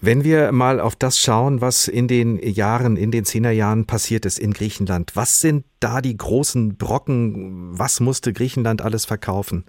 [0.00, 4.38] Wenn wir mal auf das schauen, was in den Jahren, in den Zehnerjahren passiert ist
[4.38, 7.78] in Griechenland, was sind da die großen Brocken?
[7.78, 9.64] Was musste Griechenland alles verkaufen?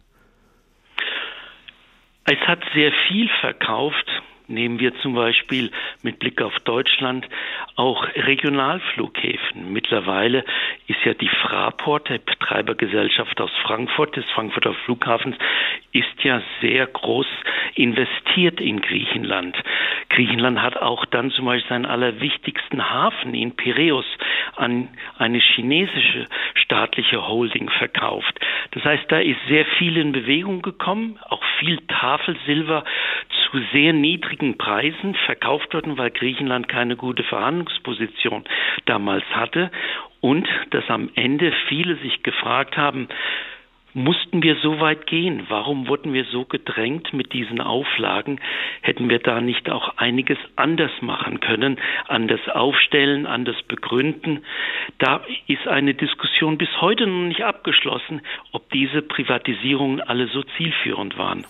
[2.26, 4.06] Es hat sehr viel verkauft.
[4.48, 5.72] Nehmen wir zum Beispiel
[6.04, 7.28] mit Blick auf Deutschland
[7.76, 9.74] auch Regionalflughäfen.
[9.74, 10.46] Mittlerweile
[10.88, 15.36] ist ja die Fraport, der Betreibergesellschaft aus Frankfurt, des Frankfurter Flughafens,
[15.92, 17.28] ist ja sehr groß
[17.76, 19.56] investiert in Griechenland.
[20.10, 24.06] Griechenland hat auch dann zum Beispiel seinen allerwichtigsten Hafen in Piräus
[24.56, 28.40] an eine chinesische staatliche Holding verkauft.
[28.72, 32.84] Das heißt, da ist sehr viel in Bewegung gekommen, auch viel Tafelsilber
[33.30, 38.44] zu sehr niedrigen Preisen verkauft worden, weil Griechenland keine gute Verhandlungsposition
[38.86, 39.72] damals hatte
[40.22, 43.08] und dass am Ende viele sich gefragt haben,
[43.98, 45.46] mussten wir so weit gehen?
[45.50, 48.40] Warum wurden wir so gedrängt mit diesen Auflagen?
[48.82, 54.46] Hätten wir da nicht auch einiges anders machen können, anders aufstellen, anders begründen?
[55.00, 58.22] Da ist eine Diskussion bis heute noch nicht abgeschlossen,
[58.52, 61.46] ob diese Privatisierungen alle so zielführend waren.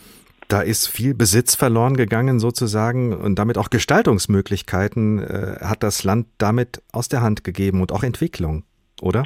[0.47, 6.27] Da ist viel Besitz verloren gegangen sozusagen und damit auch Gestaltungsmöglichkeiten äh, hat das Land
[6.38, 8.63] damit aus der Hand gegeben und auch Entwicklung,
[9.01, 9.23] oder?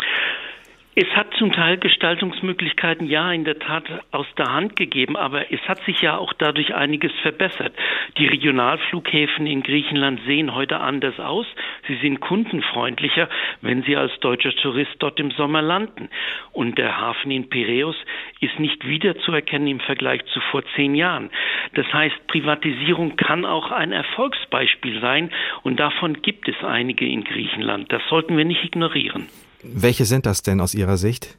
[0.93, 5.62] Es hat zum Teil Gestaltungsmöglichkeiten ja in der Tat aus der Hand gegeben, aber es
[5.62, 7.73] hat sich ja auch dadurch einiges verbessert.
[8.17, 11.45] Die Regionalflughäfen in Griechenland sehen heute anders aus.
[11.88, 13.30] Sie sind kundenfreundlicher,
[13.62, 16.10] wenn Sie als deutscher Tourist dort im Sommer landen.
[16.51, 17.95] Und der Hafen in Piräus
[18.41, 21.30] ist nicht wiederzuerkennen im Vergleich zu vor zehn Jahren.
[21.73, 25.32] Das heißt, Privatisierung kann auch ein Erfolgsbeispiel sein
[25.63, 27.93] und davon gibt es einige in Griechenland.
[27.93, 29.30] Das sollten wir nicht ignorieren.
[29.63, 31.38] Welche sind das denn aus Ihrer Sicht?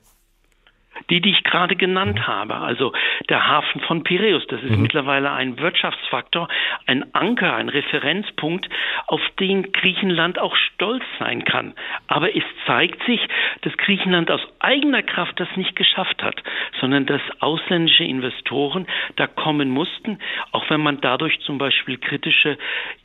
[1.11, 2.27] Die, die ich gerade genannt mhm.
[2.27, 2.93] habe, also
[3.29, 4.83] der Hafen von Piräus, das ist mhm.
[4.83, 6.49] mittlerweile ein Wirtschaftsfaktor,
[6.87, 8.69] ein Anker, ein Referenzpunkt,
[9.07, 11.75] auf den Griechenland auch stolz sein kann.
[12.07, 13.21] Aber es zeigt sich,
[13.63, 16.43] dass Griechenland aus eigener Kraft das nicht geschafft hat,
[16.81, 20.19] sondern dass ausländische Investoren da kommen mussten,
[20.53, 22.59] auch wenn man dadurch zum Beispiel kritische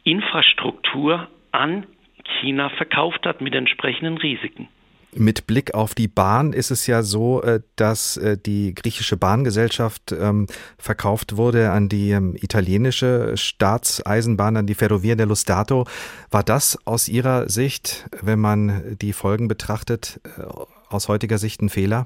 [0.04, 1.88] Infrastruktur an
[2.40, 4.68] China verkauft hat mit entsprechenden Risiken.
[5.16, 10.12] Mit Blick auf die Bahn ist es ja so, äh, dass äh, die griechische Bahngesellschaft
[10.12, 15.86] ähm, verkauft wurde an die ähm, italienische Staatseisenbahn, an die Ferrovia dello Stato.
[16.30, 20.44] War das aus Ihrer Sicht, wenn man die Folgen betrachtet, äh,
[20.90, 22.06] aus heutiger Sicht ein Fehler?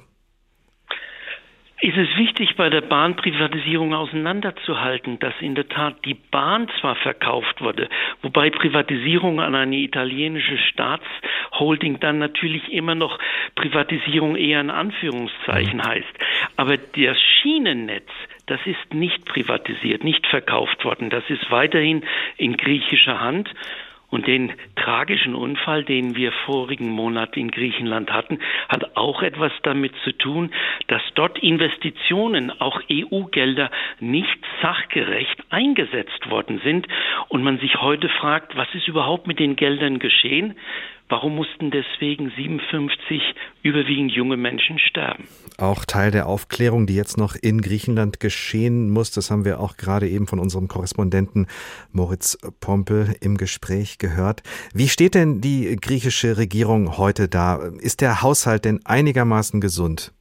[1.82, 7.60] Ist es wichtig, bei der Bahnprivatisierung auseinanderzuhalten, dass in der Tat die Bahn zwar verkauft
[7.60, 7.90] wurde,
[8.22, 13.18] wobei Privatisierung an eine italienische Staatsholding dann natürlich immer noch
[13.56, 15.84] Privatisierung eher in Anführungszeichen mhm.
[15.84, 16.14] heißt.
[16.56, 18.10] Aber das Schienennetz,
[18.46, 21.10] das ist nicht privatisiert, nicht verkauft worden.
[21.10, 22.04] Das ist weiterhin
[22.38, 23.50] in griechischer Hand.
[24.12, 29.94] Und den tragischen Unfall, den wir vorigen Monat in Griechenland hatten, hat auch etwas damit
[30.04, 30.52] zu tun,
[30.88, 33.72] dass dort Investitionen, auch EU-Gelder,
[34.02, 36.88] nicht sachgerecht eingesetzt worden sind
[37.30, 40.56] und man sich heute fragt, was ist überhaupt mit den Geldern geschehen?
[41.12, 43.22] Warum mussten deswegen 57
[43.64, 45.28] überwiegend junge Menschen sterben?
[45.58, 49.76] Auch Teil der Aufklärung, die jetzt noch in Griechenland geschehen muss, das haben wir auch
[49.76, 51.48] gerade eben von unserem Korrespondenten
[51.92, 54.42] Moritz Pompel im Gespräch gehört.
[54.74, 57.60] Wie steht denn die griechische Regierung heute da?
[57.82, 60.14] Ist der Haushalt denn einigermaßen gesund?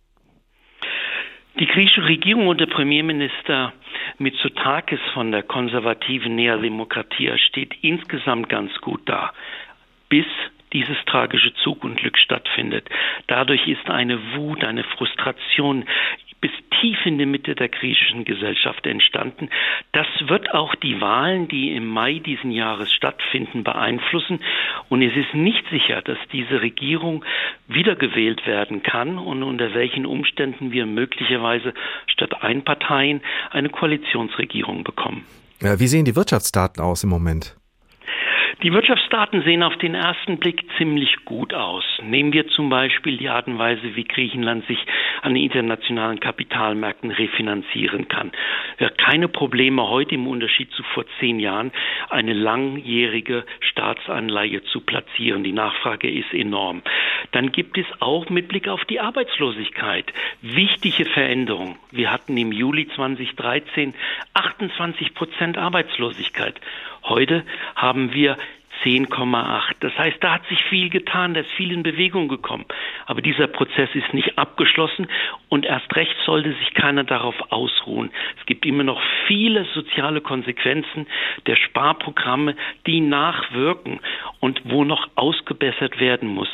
[1.60, 3.72] Die griechische Regierung und der Premierminister
[4.18, 9.32] Mitsotakis von der konservativen Nea Demokratia steht insgesamt ganz gut da.
[10.08, 10.26] Bis
[10.72, 12.88] dieses tragische Zugunglück stattfindet.
[13.26, 15.84] Dadurch ist eine Wut, eine Frustration
[16.40, 19.50] bis tief in die Mitte der griechischen Gesellschaft entstanden.
[19.92, 24.40] Das wird auch die Wahlen, die im Mai diesen Jahres stattfinden, beeinflussen.
[24.88, 27.24] Und es ist nicht sicher, dass diese Regierung
[27.68, 31.74] wiedergewählt werden kann und unter welchen Umständen wir möglicherweise
[32.06, 35.26] statt Einparteien eine Koalitionsregierung bekommen.
[35.60, 37.59] Wie sehen die Wirtschaftsdaten aus im Moment?
[38.62, 41.82] Die Wirtschaftsdaten sehen auf den ersten Blick ziemlich gut aus.
[42.02, 44.78] Nehmen wir zum Beispiel die Art und Weise, wie Griechenland sich
[45.22, 48.32] an den internationalen Kapitalmärkten refinanzieren kann.
[48.98, 51.72] Keine Probleme heute im Unterschied zu vor zehn Jahren,
[52.10, 55.42] eine langjährige Staatsanleihe zu platzieren.
[55.42, 56.82] Die Nachfrage ist enorm.
[57.32, 61.76] Dann gibt es auch mit Blick auf die Arbeitslosigkeit wichtige Veränderungen.
[61.92, 63.94] Wir hatten im Juli 2013
[64.34, 66.60] 28 Prozent Arbeitslosigkeit.
[67.04, 68.36] Heute haben wir
[68.84, 69.74] 10,8.
[69.80, 72.64] Das heißt, da hat sich viel getan, da ist viel in Bewegung gekommen.
[73.06, 75.06] Aber dieser Prozess ist nicht abgeschlossen
[75.48, 78.10] und erst recht sollte sich keiner darauf ausruhen.
[78.38, 81.06] Es gibt immer noch viele soziale Konsequenzen
[81.46, 84.00] der Sparprogramme, die nachwirken
[84.40, 86.50] und wo noch ausgebessert werden muss.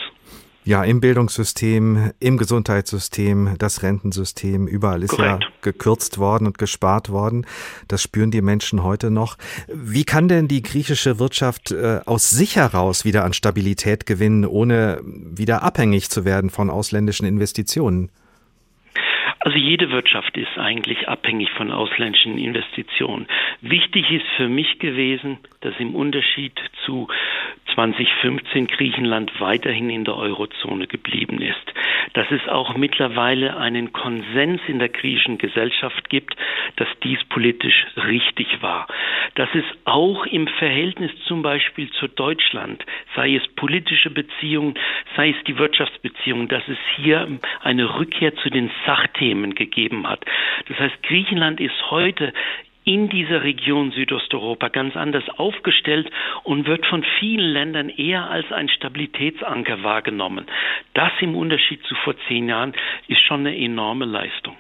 [0.66, 5.44] Ja, im Bildungssystem, im Gesundheitssystem, das Rentensystem, überall ist Korrekt.
[5.44, 7.46] ja gekürzt worden und gespart worden.
[7.87, 9.38] Das spüren die Menschen heute noch.
[9.68, 15.00] Wie kann denn die griechische Wirtschaft äh, aus sich heraus wieder an Stabilität gewinnen, ohne
[15.05, 18.11] wieder abhängig zu werden von ausländischen Investitionen?
[19.46, 23.28] Also jede Wirtschaft ist eigentlich abhängig von ausländischen Investitionen.
[23.61, 27.06] Wichtig ist für mich gewesen, dass im Unterschied zu
[27.74, 31.54] 2015 Griechenland weiterhin in der Eurozone geblieben ist.
[32.14, 36.35] Dass es auch mittlerweile einen Konsens in der griechischen Gesellschaft gibt,
[36.74, 38.88] dass dies politisch richtig war.
[39.37, 44.74] Dass es auch im Verhältnis zum Beispiel zu Deutschland, sei es politische Beziehungen,
[45.16, 47.28] sei es die Wirtschaftsbeziehungen, dass es hier
[47.62, 50.25] eine Rückkehr zu den Sachthemen gegeben hat.
[50.68, 52.33] Das heißt, Griechenland ist heute
[52.87, 56.09] in dieser Region Südosteuropa ganz anders aufgestellt
[56.44, 60.46] und wird von vielen Ländern eher als ein Stabilitätsanker wahrgenommen.
[60.94, 62.75] Das im Unterschied zu vor zehn Jahren
[63.09, 64.55] ist schon eine enorme Leistung.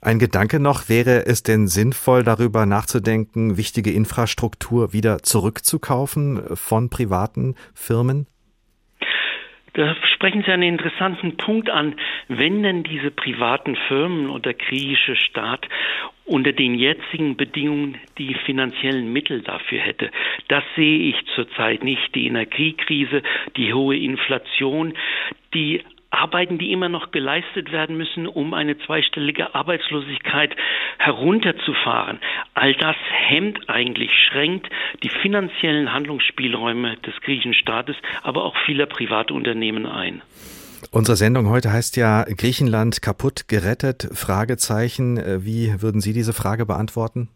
[0.00, 7.56] Ein Gedanke noch, wäre es denn sinnvoll, darüber nachzudenken, wichtige Infrastruktur wieder zurückzukaufen von privaten
[7.74, 8.28] Firmen?
[9.78, 11.94] Da sprechen Sie einen interessanten Punkt an.
[12.26, 15.68] Wenn denn diese privaten Firmen oder griechische Staat
[16.24, 20.10] unter den jetzigen Bedingungen die finanziellen Mittel dafür hätte.
[20.48, 22.12] Das sehe ich zurzeit nicht.
[22.16, 23.22] Die Energiekrise,
[23.56, 24.94] die hohe Inflation,
[25.54, 30.54] die Arbeiten, die immer noch geleistet werden müssen, um eine zweistellige Arbeitslosigkeit
[30.98, 32.18] herunterzufahren.
[32.54, 34.68] All das hemmt eigentlich, schränkt
[35.02, 40.22] die finanziellen Handlungsspielräume des griechischen Staates, aber auch vieler Privatunternehmen ein.
[40.90, 44.08] Unsere Sendung heute heißt ja Griechenland kaputt gerettet?
[44.12, 45.44] Fragezeichen.
[45.44, 47.28] Wie würden Sie diese Frage beantworten?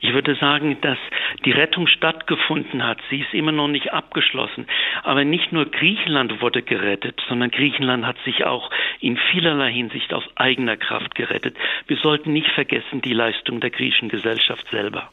[0.00, 0.98] Ich würde sagen, dass
[1.44, 2.98] die Rettung stattgefunden hat.
[3.10, 4.66] Sie ist immer noch nicht abgeschlossen.
[5.02, 10.24] Aber nicht nur Griechenland wurde gerettet, sondern Griechenland hat sich auch in vielerlei Hinsicht aus
[10.36, 11.56] eigener Kraft gerettet.
[11.86, 15.10] Wir sollten nicht vergessen die Leistung der griechischen Gesellschaft selber.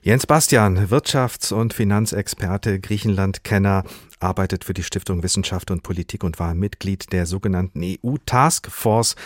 [0.00, 3.82] Jens Bastian, Wirtschafts- und Finanzexperte, Griechenland-Kenner,
[4.20, 9.16] arbeitet für die Stiftung Wissenschaft und Politik und war Mitglied der sogenannten EU-Taskforce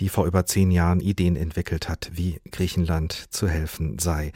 [0.00, 4.32] die vor über zehn Jahren Ideen entwickelt hat, wie Griechenland zu helfen sei.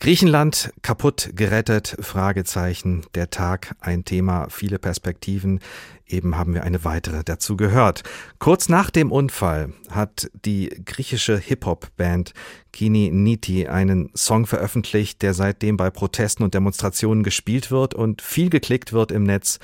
[0.00, 1.96] Griechenland kaputt gerettet?
[2.00, 3.02] Fragezeichen.
[3.14, 5.60] Der Tag ein Thema, viele Perspektiven.
[6.06, 8.02] Eben haben wir eine weitere dazu gehört.
[8.38, 12.32] Kurz nach dem Unfall hat die griechische Hip-Hop-Band
[12.72, 18.50] Kini Niti einen Song veröffentlicht, der seitdem bei Protesten und Demonstrationen gespielt wird und viel
[18.50, 19.58] geklickt wird im Netz.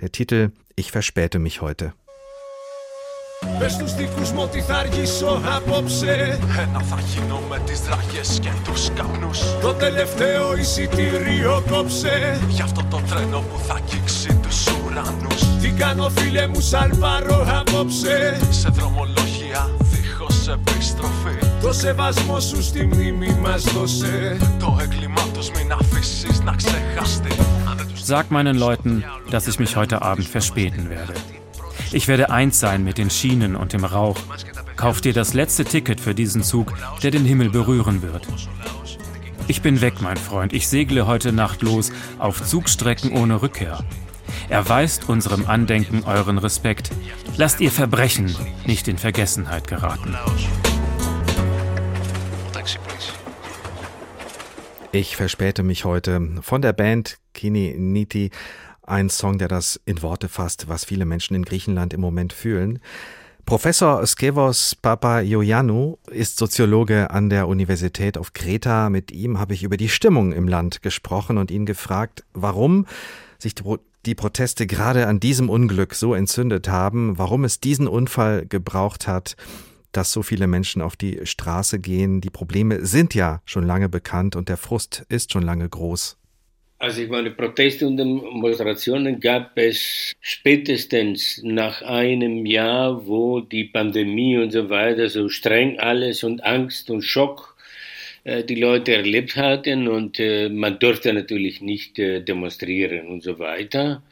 [0.00, 1.92] Der Titel Ich verspäte mich heute.
[3.58, 6.38] Πες στους δικούς μου ότι θα αργήσω απόψε.
[6.58, 9.40] Ένα θα γίνω με τις δραγές και τους καπνούς.
[9.60, 12.40] Το τελευταίο εισιτήριο κόψε.
[12.48, 15.58] Γι' αυτό το τρένο που θα αγγίξει τους ουρανούς.
[15.60, 18.38] Τι κάνω φίλε μου σαλπαρώ απόψε.
[18.50, 21.36] Σε δρομολόγια δίχως επιστροφή.
[21.62, 24.36] Το σεβασμό σου στη μνήμη μας δώσε.
[24.58, 27.30] Το έγκλημά τους μην αφήσεις να ξεχαστεί.
[28.08, 31.14] Sag meinen Leuten, dass ich mich heute Abend verspäten werde.
[31.92, 34.16] Ich werde eins sein mit den Schienen und dem Rauch.
[34.76, 38.26] Kauf dir das letzte Ticket für diesen Zug, der den Himmel berühren wird.
[39.46, 40.54] Ich bin weg, mein Freund.
[40.54, 43.84] Ich segle heute Nacht los auf Zugstrecken ohne Rückkehr.
[44.48, 46.90] Erweist unserem Andenken euren Respekt.
[47.36, 50.16] Lasst ihr Verbrechen nicht in Vergessenheit geraten.
[54.92, 58.30] Ich verspäte mich heute von der Band Kini Niti
[58.82, 62.80] ein Song, der das in Worte fasst, was viele Menschen in Griechenland im Moment fühlen.
[63.44, 68.88] Professor Skevos Papaioannou ist Soziologe an der Universität auf Kreta.
[68.88, 72.86] Mit ihm habe ich über die Stimmung im Land gesprochen und ihn gefragt, warum
[73.38, 73.54] sich
[74.06, 79.36] die Proteste gerade an diesem Unglück so entzündet haben, warum es diesen Unfall gebraucht hat,
[79.90, 82.20] dass so viele Menschen auf die Straße gehen.
[82.20, 86.16] Die Probleme sind ja schon lange bekannt und der Frust ist schon lange groß.
[86.82, 94.36] Also ich meine, Proteste und Demonstrationen gab es spätestens nach einem Jahr, wo die Pandemie
[94.36, 97.56] und so weiter so streng alles und Angst und Schock
[98.24, 103.38] äh, die Leute erlebt hatten und äh, man durfte natürlich nicht äh, demonstrieren und so
[103.38, 104.02] weiter.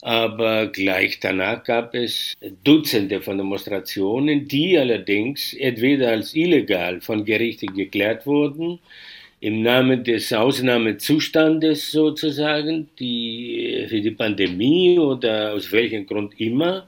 [0.00, 2.32] Aber gleich danach gab es
[2.64, 8.78] Dutzende von Demonstrationen, die allerdings entweder als illegal von Gerichten geklärt wurden,
[9.40, 16.86] im Namen des Ausnahmezustandes sozusagen, die, für die Pandemie oder aus welchem Grund immer.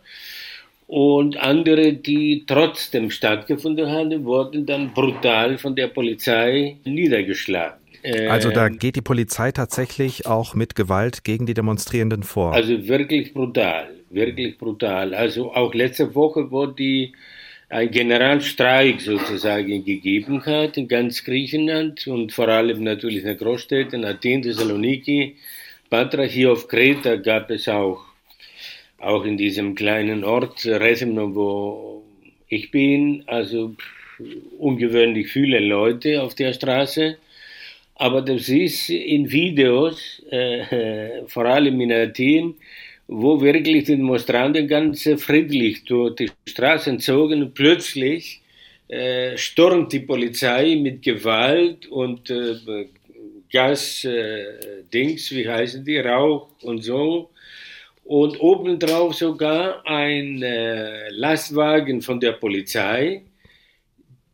[0.87, 7.79] Und andere, die trotzdem stattgefunden haben, wurden dann brutal von der Polizei niedergeschlagen.
[8.29, 12.55] Also da geht die Polizei tatsächlich auch mit Gewalt gegen die Demonstrierenden vor.
[12.55, 15.15] Also wirklich brutal, wirklich brutal.
[15.15, 17.13] Also auch letzte Woche wurde die
[17.71, 24.05] ein Generalstreik sozusagen gegeben hat in ganz Griechenland und vor allem natürlich in den Großstädten
[24.05, 25.37] Athen, Thessaloniki,
[25.91, 26.23] Patra.
[26.23, 28.05] Hier auf Kreta gab es auch,
[28.99, 32.05] auch in diesem kleinen Ort Resmno, wo
[32.49, 33.75] ich bin, also
[34.59, 37.19] ungewöhnlich viele Leute auf der Straße.
[37.97, 42.55] Aber das ist in Videos, äh, vor allem in Athen,
[43.09, 48.43] wo wirklich die Demonstranten ganz friedlich durch die Straßen zogen plötzlich
[48.89, 52.57] äh, stürmt die Polizei mit Gewalt und äh,
[53.51, 57.31] Gas, äh, wie heißen die, Rauch und so.
[58.05, 63.23] Und obendrauf sogar ein äh, Lastwagen von der Polizei,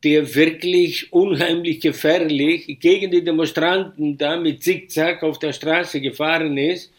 [0.03, 6.93] der wirklich unheimlich gefährlich gegen die Demonstranten da mit Zickzack auf der Straße gefahren ist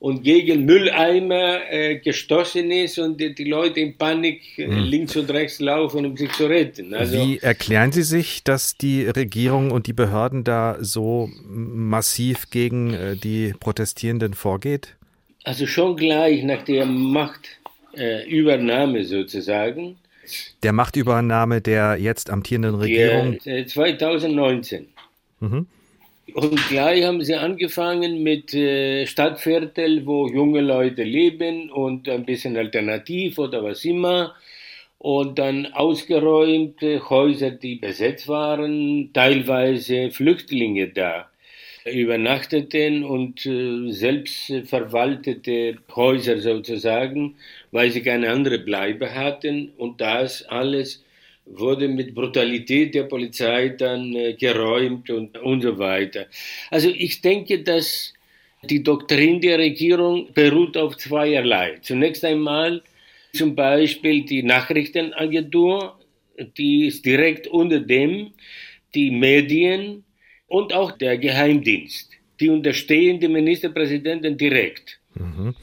[0.00, 4.84] und gegen Mülleimer äh, gestoßen ist und die, die Leute in Panik äh, hm.
[4.84, 6.94] links und rechts laufen, um sich zu retten.
[6.94, 12.94] Also, Wie erklären Sie sich, dass die Regierung und die Behörden da so massiv gegen
[12.94, 14.94] äh, die Protestierenden vorgeht?
[15.44, 19.96] Also schon gleich nach der Machtübernahme sozusagen.
[20.62, 23.36] Der Machtübernahme der jetzt amtierenden Regierung?
[23.44, 24.86] Der, 2019.
[25.40, 25.66] Mhm.
[26.34, 32.56] Und gleich haben sie angefangen mit äh, Stadtviertel, wo junge Leute leben und ein bisschen
[32.56, 34.34] alternativ oder was immer.
[34.98, 41.28] Und dann ausgeräumte Häuser, die besetzt waren, teilweise Flüchtlinge da
[41.86, 47.36] übernachteten und äh, selbst verwaltete Häuser sozusagen,
[47.72, 49.72] weil sie keine andere Bleibe hatten.
[49.78, 51.04] Und das alles
[51.50, 56.26] wurde mit Brutalität der Polizei dann äh, geräumt und, und so weiter.
[56.70, 58.12] Also ich denke, dass
[58.62, 61.78] die Doktrin der Regierung beruht auf zweierlei.
[61.80, 62.82] Zunächst einmal
[63.32, 65.98] zum Beispiel die Nachrichtenagentur,
[66.56, 68.32] die ist direkt unter dem,
[68.94, 70.04] die Medien
[70.46, 72.10] und auch der Geheimdienst.
[72.40, 74.98] Die unterstehen dem Ministerpräsidenten direkt.
[75.14, 75.54] Mhm.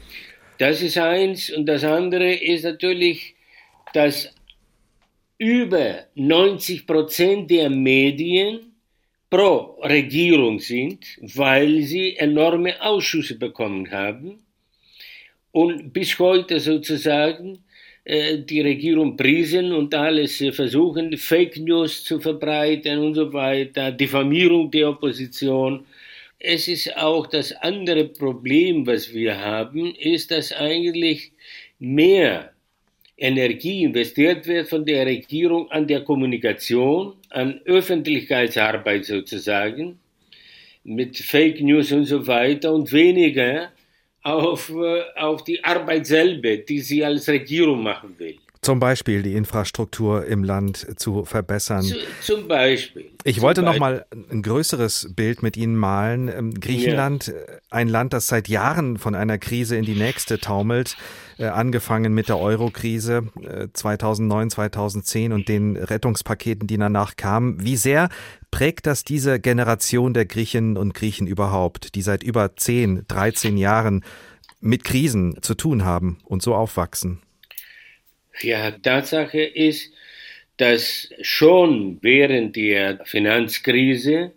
[0.58, 1.50] Das ist eins.
[1.50, 3.36] Und das andere ist natürlich,
[3.94, 4.35] dass
[5.38, 8.72] über 90 Prozent der Medien
[9.30, 14.40] pro Regierung sind, weil sie enorme Ausschüsse bekommen haben
[15.52, 17.60] und bis heute sozusagen
[18.06, 24.72] äh, die Regierung priesen und alles versuchen, Fake News zu verbreiten und so weiter, Diffamierung
[24.72, 25.86] der Opposition.
[26.40, 31.32] Es ist auch das andere Problem, was wir haben, ist, dass eigentlich
[31.80, 32.55] mehr
[33.18, 40.00] Energie investiert wird von der Regierung an der Kommunikation, an Öffentlichkeitsarbeit sozusagen,
[40.84, 43.72] mit Fake News und so weiter und weniger
[44.22, 48.38] auf, äh, auf die Arbeit selber, die sie als Regierung machen will.
[48.66, 51.84] Zum Beispiel die Infrastruktur im Land zu verbessern.
[51.84, 53.12] Zu, zum Beispiel.
[53.24, 56.30] Ich wollte noch mal ein größeres Bild mit Ihnen malen.
[56.30, 57.34] Ähm, Griechenland, ja.
[57.34, 60.98] Äh, ein Land, das seit Jahren von einer Krise in die nächste taumelt,
[61.38, 63.30] äh, angefangen mit der Euro-Krise
[63.74, 67.64] 2009, 2010 und den Rettungspaketen, die danach kamen.
[67.64, 68.10] Wie sehr
[68.50, 74.04] prägt das diese Generation der Griechinnen und Griechen überhaupt, die seit über 10, 13 Jahren
[74.60, 77.22] mit Krisen zu tun haben und so aufwachsen?
[78.42, 79.92] Ja, Tatsache ist,
[80.58, 84.32] dass schon während der Finanzkrise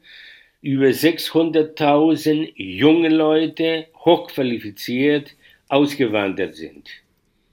[0.60, 5.34] über 600.000 junge Leute, hochqualifiziert,
[5.68, 6.88] ausgewandert sind.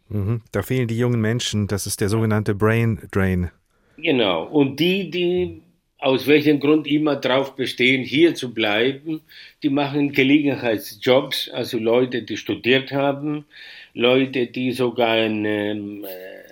[0.10, 3.52] Mhm, da fehlen die jungen Menschen, das ist der sogenannte Brain Drain.
[3.98, 5.62] Genau, und die, die
[5.98, 9.22] aus welchem Grund immer darauf bestehen, hier zu bleiben,
[9.64, 13.46] die machen Gelegenheitsjobs, also Leute, die studiert haben,
[13.94, 16.06] Leute, die sogar ein ähm,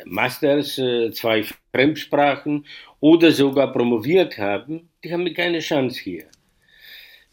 [0.05, 2.65] Masters, äh, zwei Fremdsprachen
[2.99, 6.25] oder sogar promoviert haben, die haben keine Chance hier.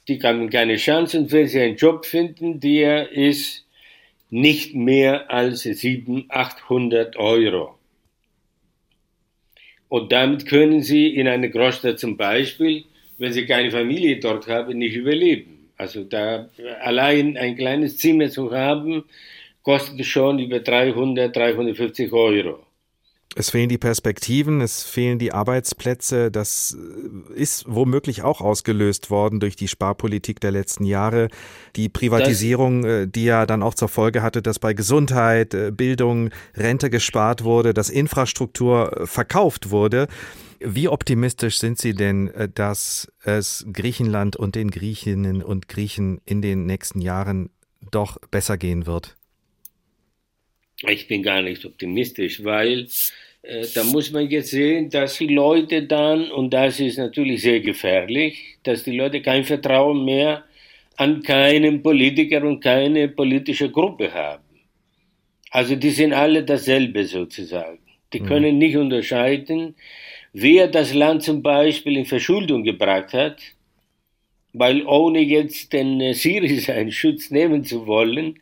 [0.08, 3.66] Die haben keine Chance und wenn sie einen Job finden, der ist
[4.30, 7.78] nicht mehr als 700, 800 Euro.
[9.88, 12.84] Und damit können sie in einer Großstadt zum Beispiel,
[13.18, 15.68] wenn sie keine Familie dort haben, nicht überleben.
[15.76, 16.48] Also da
[16.80, 19.04] allein ein kleines Zimmer zu haben,
[19.62, 22.60] kostet schon über 300, 350 Euro.
[23.36, 26.32] Es fehlen die Perspektiven, es fehlen die Arbeitsplätze.
[26.32, 26.76] Das
[27.32, 31.28] ist womöglich auch ausgelöst worden durch die Sparpolitik der letzten Jahre.
[31.76, 35.70] Die Privatisierung, das, äh, die ja dann auch zur Folge hatte, dass bei Gesundheit, äh,
[35.70, 40.08] Bildung, Rente gespart wurde, dass Infrastruktur äh, verkauft wurde.
[40.58, 46.66] Wie optimistisch sind Sie denn, dass es Griechenland und den Griechinnen und Griechen in den
[46.66, 47.48] nächsten Jahren
[47.90, 49.16] doch besser gehen wird?
[50.88, 52.88] Ich bin gar nicht optimistisch, weil
[53.42, 57.60] äh, da muss man jetzt sehen, dass die Leute dann, und das ist natürlich sehr
[57.60, 60.44] gefährlich, dass die Leute kein Vertrauen mehr
[60.96, 64.44] an keinen Politiker und keine politische Gruppe haben.
[65.50, 67.78] Also die sind alle dasselbe sozusagen.
[68.12, 68.26] Die mhm.
[68.26, 69.74] können nicht unterscheiden,
[70.32, 73.40] wer das Land zum Beispiel in Verschuldung gebracht hat,
[74.52, 78.38] weil ohne jetzt den äh, Syriza in Schutz nehmen zu wollen,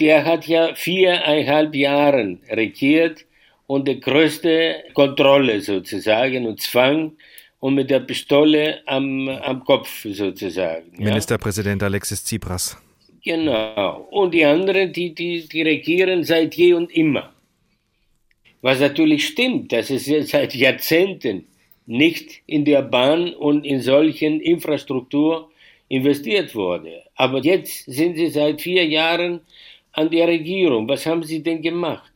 [0.00, 3.24] der hat ja viereinhalb Jahre regiert
[3.66, 7.12] und die größte Kontrolle sozusagen und Zwang
[7.60, 10.92] und mit der Pistole am, am Kopf sozusagen.
[10.98, 11.88] Ministerpräsident ja.
[11.88, 12.76] Alexis Tsipras.
[13.24, 14.06] Genau.
[14.10, 17.32] Und die anderen, die, die, die regieren seit je und immer.
[18.60, 21.46] Was natürlich stimmt, dass es seit Jahrzehnten
[21.86, 25.50] nicht in der Bahn und in solchen Infrastruktur
[25.88, 27.02] investiert wurde.
[27.14, 29.40] Aber jetzt sind Sie seit vier Jahren
[29.94, 30.88] an der Regierung.
[30.88, 32.14] Was haben Sie denn gemacht?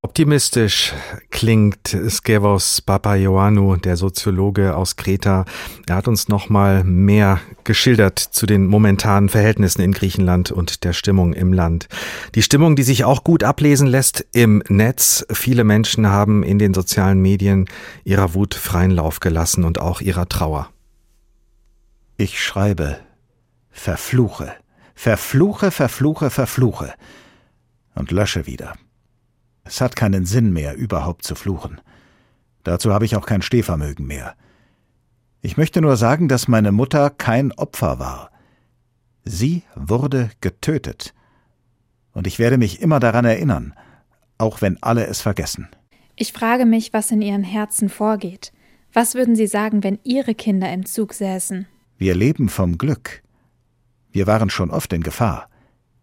[0.00, 0.92] Optimistisch
[1.30, 5.44] klingt Skevos Papaioannou, der Soziologe aus Kreta.
[5.88, 10.92] Er hat uns noch mal mehr geschildert zu den momentanen Verhältnissen in Griechenland und der
[10.92, 11.88] Stimmung im Land.
[12.36, 15.26] Die Stimmung, die sich auch gut ablesen lässt im Netz.
[15.32, 17.66] Viele Menschen haben in den sozialen Medien
[18.04, 20.70] ihrer Wut freien Lauf gelassen und auch ihrer Trauer.
[22.16, 22.98] Ich schreibe,
[23.70, 24.54] verfluche,
[24.98, 26.92] verfluche, verfluche, verfluche
[27.94, 28.74] und lösche wieder.
[29.62, 31.80] Es hat keinen Sinn mehr, überhaupt zu fluchen.
[32.64, 34.34] Dazu habe ich auch kein Stehvermögen mehr.
[35.40, 38.32] Ich möchte nur sagen, dass meine Mutter kein Opfer war.
[39.24, 41.14] Sie wurde getötet.
[42.10, 43.74] Und ich werde mich immer daran erinnern,
[44.36, 45.68] auch wenn alle es vergessen.
[46.16, 48.52] Ich frage mich, was in Ihren Herzen vorgeht.
[48.92, 51.68] Was würden Sie sagen, wenn Ihre Kinder im Zug säßen?
[51.98, 53.22] Wir leben vom Glück.
[54.18, 55.48] Wir waren schon oft in Gefahr.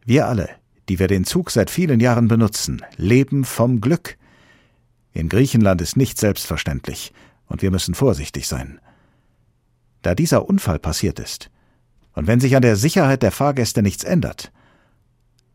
[0.06, 0.48] Wir alle,
[0.88, 4.16] die wir den Zug seit vielen Jahren benutzen, leben vom Glück.
[5.12, 7.12] In Griechenland ist nicht selbstverständlich,
[7.48, 8.80] und wir müssen vorsichtig sein.
[10.02, 11.52] Da dieser Unfall passiert ist,
[12.14, 14.54] und wenn sich an der Sicherheit der Fahrgäste nichts ändert,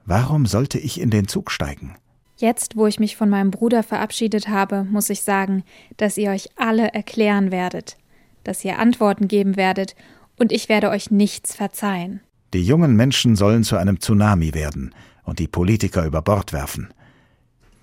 [0.04, 1.96] warum sollte ich in den Zug steigen?
[2.36, 5.64] Jetzt, wo ich mich von meinem Bruder verabschiedet habe, muss ich sagen,
[5.96, 7.96] dass ihr euch alle erklären werdet,
[8.44, 9.96] dass ihr Antworten geben werdet,
[10.38, 12.20] und ich werde euch nichts verzeihen.
[12.52, 16.92] Die jungen Menschen sollen zu einem Tsunami werden, und die Politiker über Bord werfen.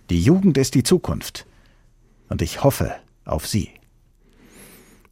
[0.10, 1.46] Die Jugend ist die Zukunft.
[2.30, 2.94] Und ich hoffe
[3.24, 3.70] auf sie.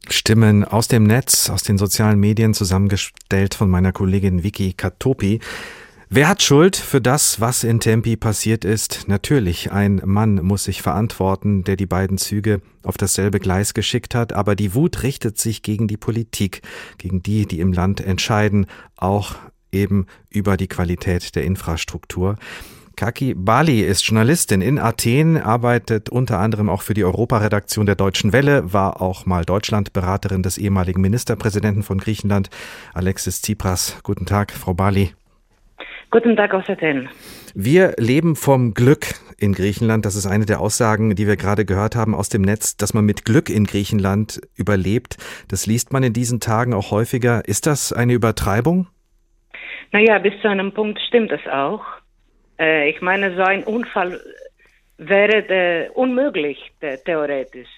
[0.08, 5.40] Stimmen aus dem Netz, aus den sozialen Medien, zusammengestellt von meiner Kollegin Vicky Katopi.
[6.08, 9.08] Wer hat Schuld für das, was in Tempi passiert ist?
[9.08, 14.32] Natürlich, ein Mann muss sich verantworten, der die beiden Züge auf dasselbe Gleis geschickt hat,
[14.32, 16.62] aber die Wut richtet sich gegen die Politik,
[16.98, 19.34] gegen die, die im Land entscheiden, auch
[19.72, 22.36] eben über die Qualität der Infrastruktur.
[22.94, 28.32] Kaki Bali ist Journalistin in Athen, arbeitet unter anderem auch für die Europaredaktion der Deutschen
[28.32, 32.48] Welle, war auch mal Deutschlandberaterin des ehemaligen Ministerpräsidenten von Griechenland,
[32.94, 33.96] Alexis Tsipras.
[34.04, 35.12] Guten Tag, Frau Bali.
[36.10, 37.08] Guten Tag aus Athen.
[37.54, 39.06] Wir leben vom Glück
[39.38, 40.06] in Griechenland.
[40.06, 43.04] Das ist eine der Aussagen, die wir gerade gehört haben aus dem Netz, dass man
[43.04, 45.16] mit Glück in Griechenland überlebt.
[45.48, 47.42] Das liest man in diesen Tagen auch häufiger.
[47.46, 48.86] Ist das eine Übertreibung?
[49.92, 51.84] Naja, bis zu einem Punkt stimmt es auch.
[52.58, 54.20] Äh, ich meine, so ein Unfall
[54.98, 56.72] wäre äh, unmöglich,
[57.04, 57.68] theoretisch.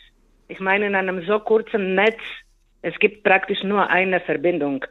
[0.48, 2.20] Ich meine, in einem so kurzen Netz,
[2.82, 4.84] es gibt praktisch nur eine Verbindung,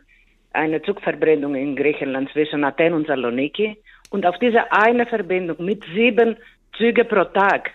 [0.54, 3.78] eine Zugverbindung in Griechenland zwischen Athen und Saloniki.
[4.10, 6.38] Und auf diese eine Verbindung mit sieben
[6.78, 7.72] Züge pro Tag,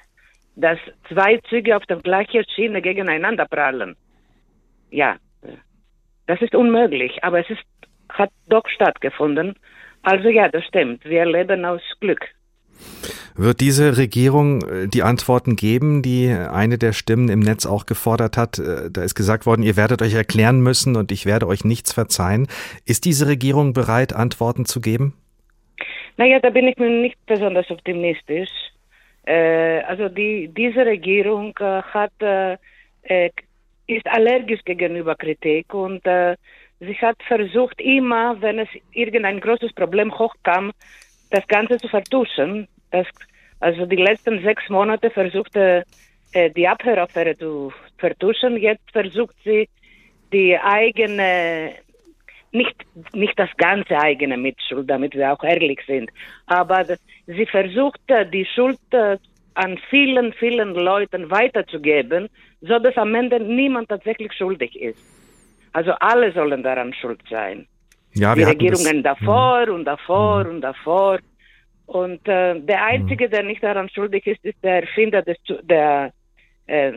[0.56, 3.96] dass zwei Züge auf der gleichen Schiene gegeneinander prallen.
[4.90, 5.16] Ja,
[6.26, 7.62] das ist unmöglich, aber es ist
[8.18, 9.54] hat doch stattgefunden.
[10.02, 11.04] Also ja, das stimmt.
[11.04, 12.26] Wir leben aus Glück.
[13.34, 18.36] Wird diese Regierung äh, die Antworten geben, die eine der Stimmen im Netz auch gefordert
[18.36, 18.58] hat?
[18.58, 21.92] Äh, da ist gesagt worden, ihr werdet euch erklären müssen und ich werde euch nichts
[21.92, 22.46] verzeihen.
[22.84, 25.14] Ist diese Regierung bereit, Antworten zu geben?
[26.18, 28.50] Naja, da bin ich mir nicht besonders optimistisch.
[29.24, 32.12] Äh, also die, diese Regierung hat,
[33.88, 40.72] ist allergisch gegenüber Kritik und Sie hat versucht, immer, wenn es irgendein großes Problem hochkam,
[41.32, 42.68] das Ganze zu vertuschen.
[42.90, 43.06] Das,
[43.60, 45.84] also die letzten sechs Monate versuchte
[46.32, 48.56] äh, die Abhöraffäre zu vertuschen.
[48.56, 49.68] Jetzt versucht sie
[50.32, 51.72] die eigene,
[52.52, 52.76] nicht,
[53.14, 56.10] nicht das ganze eigene Mitschuld, damit wir auch ehrlich sind,
[56.46, 56.84] aber
[57.26, 58.00] sie versucht
[58.32, 59.18] die Schuld äh,
[59.54, 62.28] an vielen, vielen Leuten weiterzugeben,
[62.62, 65.02] so dass am Ende niemand tatsächlich schuldig ist.
[65.74, 67.66] Also alle sollen daran schuld sein.
[68.14, 70.50] Ja, die Regierungen das, davor und davor mhm.
[70.50, 71.18] und davor.
[71.86, 76.12] Und äh, der Einzige, der nicht daran schuldig ist, ist der Erfinder des, der
[76.66, 76.92] äh,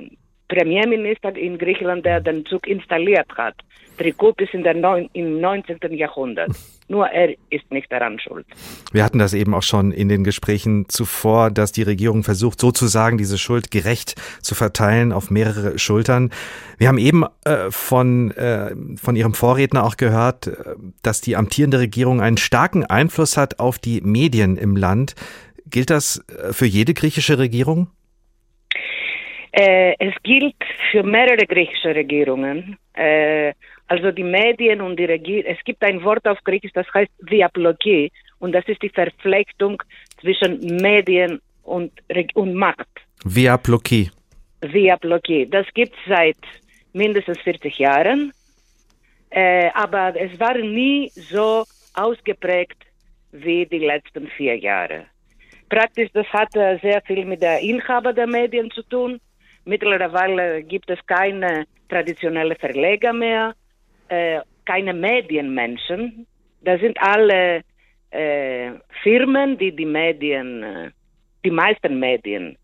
[0.47, 3.55] Premierminister in Griechenland, der den Zug installiert hat.
[3.97, 5.77] Trikotis in der Neun im 19.
[5.93, 6.51] Jahrhundert.
[6.87, 8.45] Nur er ist nicht daran schuld.
[8.91, 13.17] Wir hatten das eben auch schon in den Gesprächen zuvor, dass die Regierung versucht, sozusagen
[13.17, 16.29] diese Schuld gerecht zu verteilen auf mehrere Schultern.
[16.77, 21.79] Wir haben eben äh, von, äh, von Ihrem Vorredner auch gehört, äh, dass die amtierende
[21.79, 25.15] Regierung einen starken Einfluss hat auf die Medien im Land.
[25.65, 27.87] Gilt das äh, für jede griechische Regierung?
[29.57, 30.55] Äh, es gilt
[30.91, 32.77] für mehrere griechische Regierungen.
[32.93, 33.53] Äh,
[33.87, 35.45] also die Medien und die Regierung.
[35.45, 38.11] Es gibt ein Wort auf Griechisch, das heißt Diaplogie.
[38.39, 39.81] Und das ist die Verflechtung
[40.19, 41.91] zwischen Medien und,
[42.33, 42.89] und Macht.
[43.23, 44.11] Diaplogie.
[44.61, 45.47] via Blockade.
[45.47, 46.37] Das gibt es seit
[46.93, 48.31] mindestens 40 Jahren,
[49.29, 52.77] äh, aber es war nie so ausgeprägt
[53.31, 55.05] wie die letzten vier Jahre.
[55.69, 59.19] Praktisch, das hat äh, sehr viel mit der Inhaber der Medien zu tun.
[59.65, 63.53] Mittlerweile gibt es keine traditionelle Verleger mehr,
[64.09, 66.27] äh, keine Medienmenschen.
[66.61, 67.63] Das sind alle
[68.11, 68.71] äh,
[69.03, 70.91] Firmen, die die Medien, äh,
[71.43, 72.57] die meisten Medien,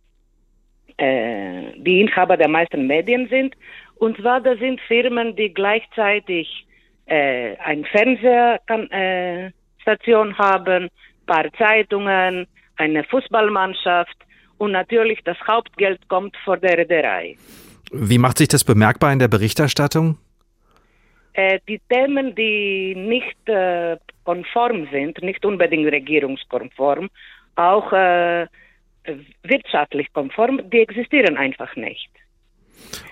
[0.97, 3.55] äh, die Inhaber der meisten Medien sind.
[3.95, 6.65] Und zwar, das sind Firmen, die gleichzeitig
[7.05, 10.89] äh, ein Fernsehstation haben,
[11.25, 12.45] paar Zeitungen,
[12.77, 14.17] eine Fußballmannschaft
[14.61, 17.35] und natürlich das Hauptgeld kommt vor der Reederei.
[17.91, 20.19] Wie macht sich das bemerkbar in der Berichterstattung?
[21.33, 27.09] Äh, die Themen, die nicht äh, konform sind, nicht unbedingt regierungskonform,
[27.55, 28.45] auch äh,
[29.41, 32.11] wirtschaftlich konform, die existieren einfach nicht.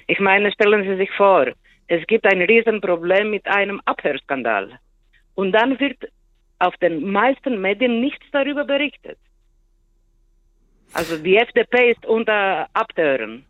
[0.05, 1.47] Ich meine, stellen Sie sich vor,
[1.87, 4.79] es gibt ein Riesenproblem mit einem Abhörskandal.
[5.33, 5.97] Und dann wird
[6.59, 9.17] auf den meisten Medien nichts darüber berichtet.
[10.93, 13.45] Also die FDP ist unter Abhören.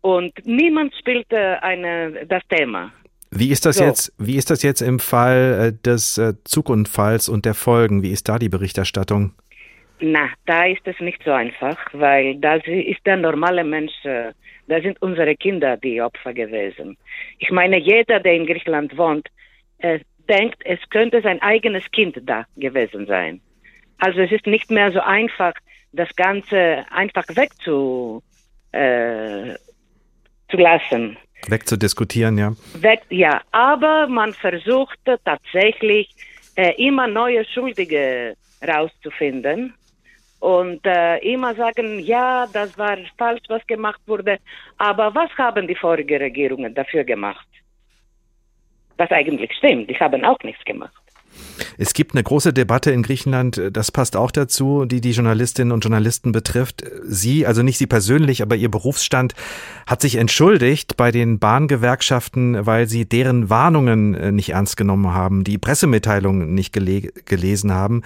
[0.00, 2.92] Und niemand spielt äh, eine, das Thema.
[3.30, 3.84] Wie ist das so.
[3.84, 4.12] jetzt?
[4.18, 8.02] Wie ist das jetzt im Fall äh, des äh, Zugunfalls und der Folgen?
[8.02, 9.32] Wie ist da die Berichterstattung?
[10.00, 13.92] Na, da ist es nicht so einfach, weil das ist der normale Mensch.
[14.02, 16.96] Da sind unsere Kinder die Opfer gewesen.
[17.38, 19.28] Ich meine, jeder, der in Griechenland wohnt,
[20.28, 23.40] denkt, es könnte sein eigenes Kind da gewesen sein.
[23.98, 25.54] Also es ist nicht mehr so einfach,
[25.92, 28.22] das Ganze einfach wegzu
[28.72, 29.54] äh,
[30.50, 31.16] zu lassen.
[31.48, 32.52] Wegzudiskutieren, ja.
[32.74, 36.14] Weg, ja, aber man versucht tatsächlich
[36.56, 38.36] äh, immer neue Schuldige
[38.66, 39.74] rauszufinden
[40.38, 44.38] und äh, immer sagen, ja, das war falsch, was gemacht wurde.
[44.78, 47.46] Aber was haben die vorigen Regierungen dafür gemacht?
[48.96, 51.01] Was eigentlich stimmt, die haben auch nichts gemacht.
[51.78, 55.84] Es gibt eine große Debatte in Griechenland, das passt auch dazu, die die Journalistinnen und
[55.84, 56.84] Journalisten betrifft.
[57.04, 59.34] Sie, also nicht Sie persönlich, aber Ihr Berufsstand
[59.86, 65.44] hat sich entschuldigt bei den Bahngewerkschaften, weil sie deren Warnungen äh, nicht ernst genommen haben,
[65.44, 68.02] die Pressemitteilungen nicht gele gelesen haben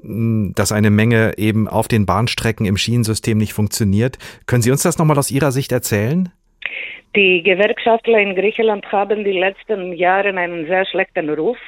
[0.00, 4.16] dass eine Menge eben auf den Bahnstrecken im Schienensystem nicht funktioniert.
[4.46, 6.30] Können Sie uns das nochmal aus Ihrer Sicht erzählen?
[7.16, 11.58] Die Gewerkschaftler in Griechenland haben die letzten Jahre einen sehr schlechten Ruf.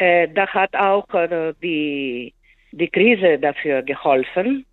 [0.00, 2.32] Äh, da hat auch äh, die,
[2.72, 4.64] die Krise dafür geholfen.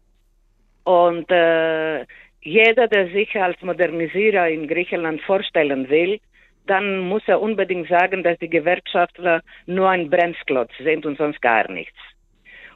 [0.85, 2.05] Und äh,
[2.41, 6.21] jeder, der sich als Modernisierer in Griechenland vorstellen will,
[6.65, 11.69] dann muss er unbedingt sagen, dass die Gewerkschaftler nur ein Bremsklotz sind und sonst gar
[11.69, 11.97] nichts.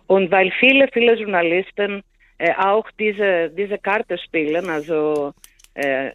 [0.07, 2.03] Und weil viele, viele Journalisten
[2.37, 5.31] äh, auch diese, diese Karte spielen, also
[5.75, 6.11] äh,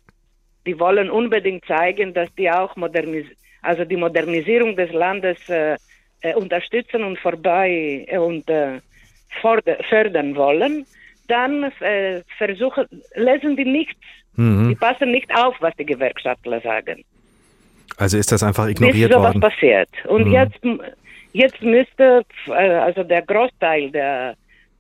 [0.67, 3.27] die wollen unbedingt zeigen, dass die auch modernis
[3.63, 5.77] also die Modernisierung des Landes äh,
[6.21, 8.81] äh, unterstützen und vorbei äh, und äh,
[9.89, 10.87] fördern wollen,
[11.29, 14.01] dann äh, versuchen, lesen die nichts.
[14.37, 14.69] Mhm.
[14.69, 17.05] Die passen nicht auf, was die Gewerkschaftler sagen.
[17.97, 19.41] Also ist das einfach ignoriert Bis sowas worden?
[19.41, 19.89] passiert.
[20.07, 20.33] Und mhm.
[20.33, 20.61] jetzt,
[21.33, 24.37] jetzt müsste äh, also der Großteil der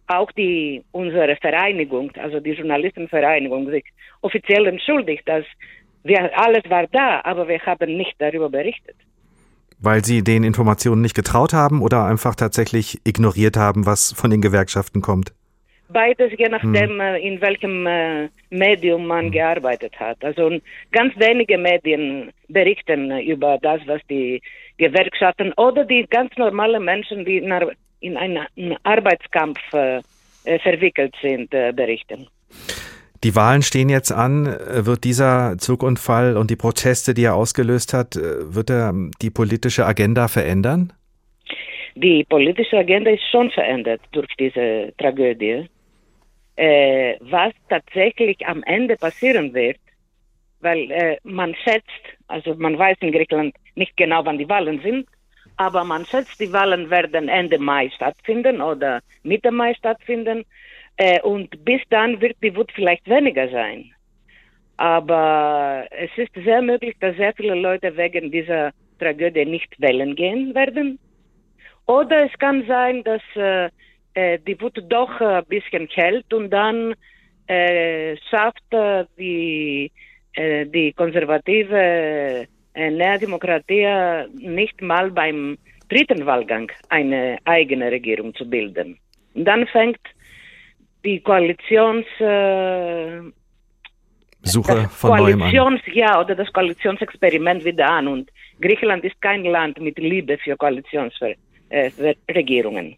[0.08, 3.84] auch die unsere Vereinigung, also die Journalistenvereinigung, sich
[4.20, 5.44] offiziell entschuldigt, dass
[6.04, 8.94] wir alles war da, aber wir haben nicht darüber berichtet.
[9.78, 14.40] Weil Sie den Informationen nicht getraut haben oder einfach tatsächlich ignoriert haben, was von den
[14.40, 15.32] Gewerkschaften kommt?
[15.88, 17.00] Beides, je nachdem, hm.
[17.00, 19.32] Äh, in welchem äh, Medium man hm.
[19.32, 20.24] gearbeitet hat.
[20.24, 20.58] Also
[20.90, 24.42] ganz wenige Medien berichten über das, was die
[24.78, 30.02] Gewerkschaften oder die ganz normalen Menschen, die in, einen Arbeitskampf äh,
[30.60, 32.28] verwickelt sind, berichten.
[33.26, 34.46] Die Wahlen stehen jetzt an.
[34.46, 40.28] Wird dieser Zugunfall und die Proteste, die er ausgelöst hat, wird er die politische Agenda
[40.28, 40.92] verändern?
[41.96, 45.68] Die politische Agenda ist schon verändert durch diese Tragödie.
[46.54, 49.78] Äh, was tatsächlich am Ende passieren wird,
[50.60, 55.08] weil äh, man schätzt, also man weiß in Griechenland nicht genau, wann die Wahlen sind,
[55.56, 60.44] aber man schätzt, die Wahlen werden Ende Mai stattfinden oder Mitte Mai stattfinden.
[60.96, 63.92] Äh, und bis dann wird die Wut vielleicht weniger sein.
[64.78, 70.54] Aber es ist sehr möglich, dass sehr viele Leute wegen dieser Tragödie nicht wählen gehen
[70.54, 70.98] werden.
[71.86, 73.68] Oder es kann sein, dass äh,
[74.14, 76.94] äh die Wut doch ein bisschen hält und dann
[77.46, 79.90] äh, schafft äh, die,
[80.32, 85.56] äh, die konservative äh, Nea Demokratie nicht mal beim
[85.88, 88.98] dritten Wahlgang eine eigene Regierung zu bilden.
[89.34, 90.00] Und dann fängt
[91.04, 92.06] die Koalitions...
[92.18, 93.20] Äh,
[94.42, 95.80] Suche von neuem an.
[95.92, 98.06] Ja, oder das Koalitionsexperiment wieder an.
[98.06, 98.30] Und
[98.60, 102.92] Griechenland ist kein Land mit Liebe für Koalitionsregierungen.
[102.92, 102.96] Äh,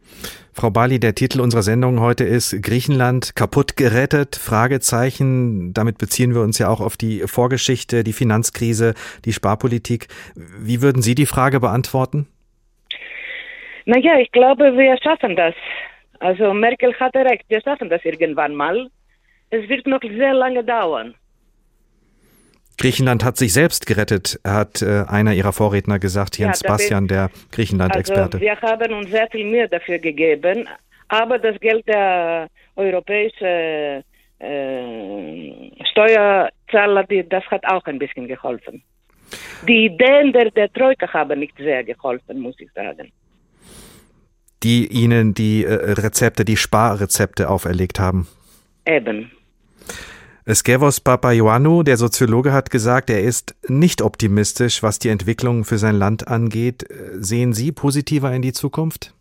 [0.52, 4.36] Frau Bali, der Titel unserer Sendung heute ist Griechenland kaputt gerettet?
[4.36, 5.72] Fragezeichen.
[5.72, 8.94] Damit beziehen wir uns ja auch auf die Vorgeschichte, die Finanzkrise,
[9.24, 10.08] die Sparpolitik.
[10.34, 12.26] Wie würden Sie die Frage beantworten?
[13.86, 15.54] Naja, ich glaube, wir schaffen das.
[16.20, 18.88] Also Merkel hatte recht, wir schaffen das irgendwann mal.
[19.50, 21.14] Es wird noch sehr lange dauern.
[22.76, 27.30] Griechenland hat sich selbst gerettet, hat äh, einer ihrer Vorredner gesagt, Jens ja, Bastian, der
[27.50, 28.38] Griechenland-Experte.
[28.38, 30.68] Also wir haben uns sehr viel Mühe dafür gegeben,
[31.08, 32.46] aber das Geld der
[32.76, 34.04] europäischen
[34.38, 38.82] äh, Steuerzahler, die, das hat auch ein bisschen geholfen.
[39.66, 43.10] Die Ideen der, der Troika haben nicht sehr geholfen, muss ich sagen.
[44.62, 48.26] Die ihnen die äh, Rezepte, die Sparrezepte auferlegt haben.
[48.86, 49.30] Eben.
[50.52, 55.94] Skevos Papaioannou, der Soziologe, hat gesagt, er ist nicht optimistisch, was die Entwicklung für sein
[55.94, 56.86] Land angeht.
[57.12, 59.12] Sehen Sie positiver in die Zukunft?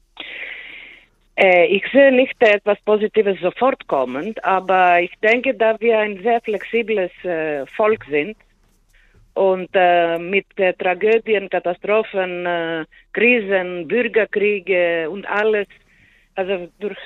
[1.36, 6.42] Äh, ich sehe nicht etwas Positives sofort kommend, aber ich denke, da wir ein sehr
[6.42, 8.36] flexibles äh, Volk sind
[9.38, 10.46] und äh, mit
[10.80, 15.68] Tragödien, Katastrophen, Krisen, Bürgerkriege und alles,
[16.36, 16.98] also durch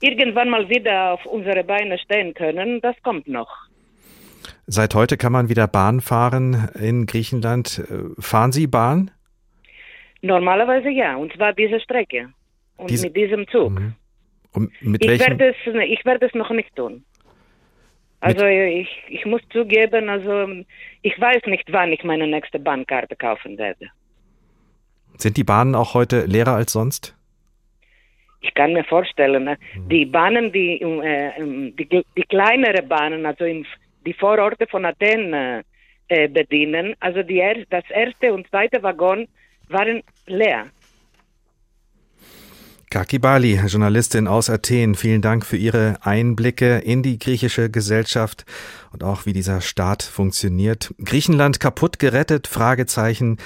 [0.00, 3.68] irgendwann mal wieder auf unsere Beine stehen können, das kommt noch.
[4.66, 7.82] Seit heute kann man wieder Bahn fahren in Griechenland.
[7.88, 9.10] Äh, fahren Sie Bahn?
[10.20, 12.28] Normalerweise ja, und zwar diese Strecke
[12.76, 13.70] und diese, mit diesem Zug.
[13.70, 13.94] Mhm.
[14.80, 15.56] mit ich, werde es,
[15.88, 17.04] ich werde es noch nicht tun.
[18.20, 20.64] Also ich, ich muss zugeben, also
[21.02, 23.86] ich weiß nicht, wann ich meine nächste Bahnkarte kaufen werde.
[25.16, 27.16] Sind die Bahnen auch heute leerer als sonst?
[28.40, 29.88] Ich kann mir vorstellen, ne, mhm.
[29.88, 35.62] die Bahnen, die, äh, die, die kleinere Bahnen, also die Vororte von Athen äh,
[36.08, 39.26] äh bedienen, also die, das erste und zweite Waggon
[39.68, 40.66] waren leer.
[42.90, 48.46] Kaki Bali, Journalistin aus Athen, vielen Dank für Ihre Einblicke in die griechische Gesellschaft
[48.92, 50.94] und auch wie dieser Staat funktioniert.
[51.04, 52.46] Griechenland kaputt gerettet?
[52.46, 53.36] Fragezeichen.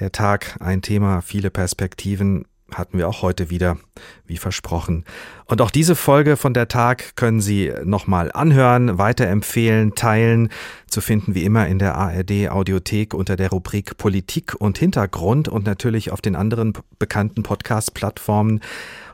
[0.00, 3.78] Der Tag ein Thema, viele Perspektiven hatten wir auch heute wieder,
[4.26, 5.04] wie versprochen.
[5.46, 10.50] Und auch diese Folge von der Tag können Sie nochmal anhören, weiterempfehlen, teilen,
[10.86, 15.66] zu finden wie immer in der ARD Audiothek unter der Rubrik Politik und Hintergrund und
[15.66, 18.60] natürlich auf den anderen bekannten Podcast-Plattformen.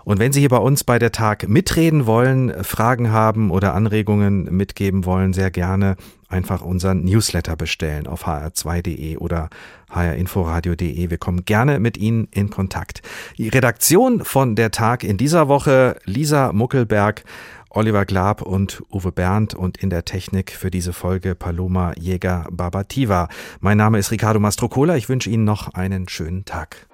[0.05, 4.45] Und wenn Sie hier bei uns bei der Tag mitreden wollen, Fragen haben oder Anregungen
[4.55, 5.97] mitgeben wollen, sehr gerne
[6.29, 9.49] einfach unseren Newsletter bestellen auf hr2.de oder
[9.91, 11.11] hrinforadio.de.
[11.11, 13.03] Wir kommen gerne mit Ihnen in Kontakt.
[13.39, 17.25] Die Redaktion von der Tag in dieser Woche Lisa Muckelberg,
[17.71, 23.29] Oliver Glab und Uwe Berndt und in der Technik für diese Folge Paloma Jäger Babativa.
[23.61, 24.97] Mein Name ist Ricardo Mastrocola.
[24.97, 26.87] Ich wünsche Ihnen noch einen schönen Tag.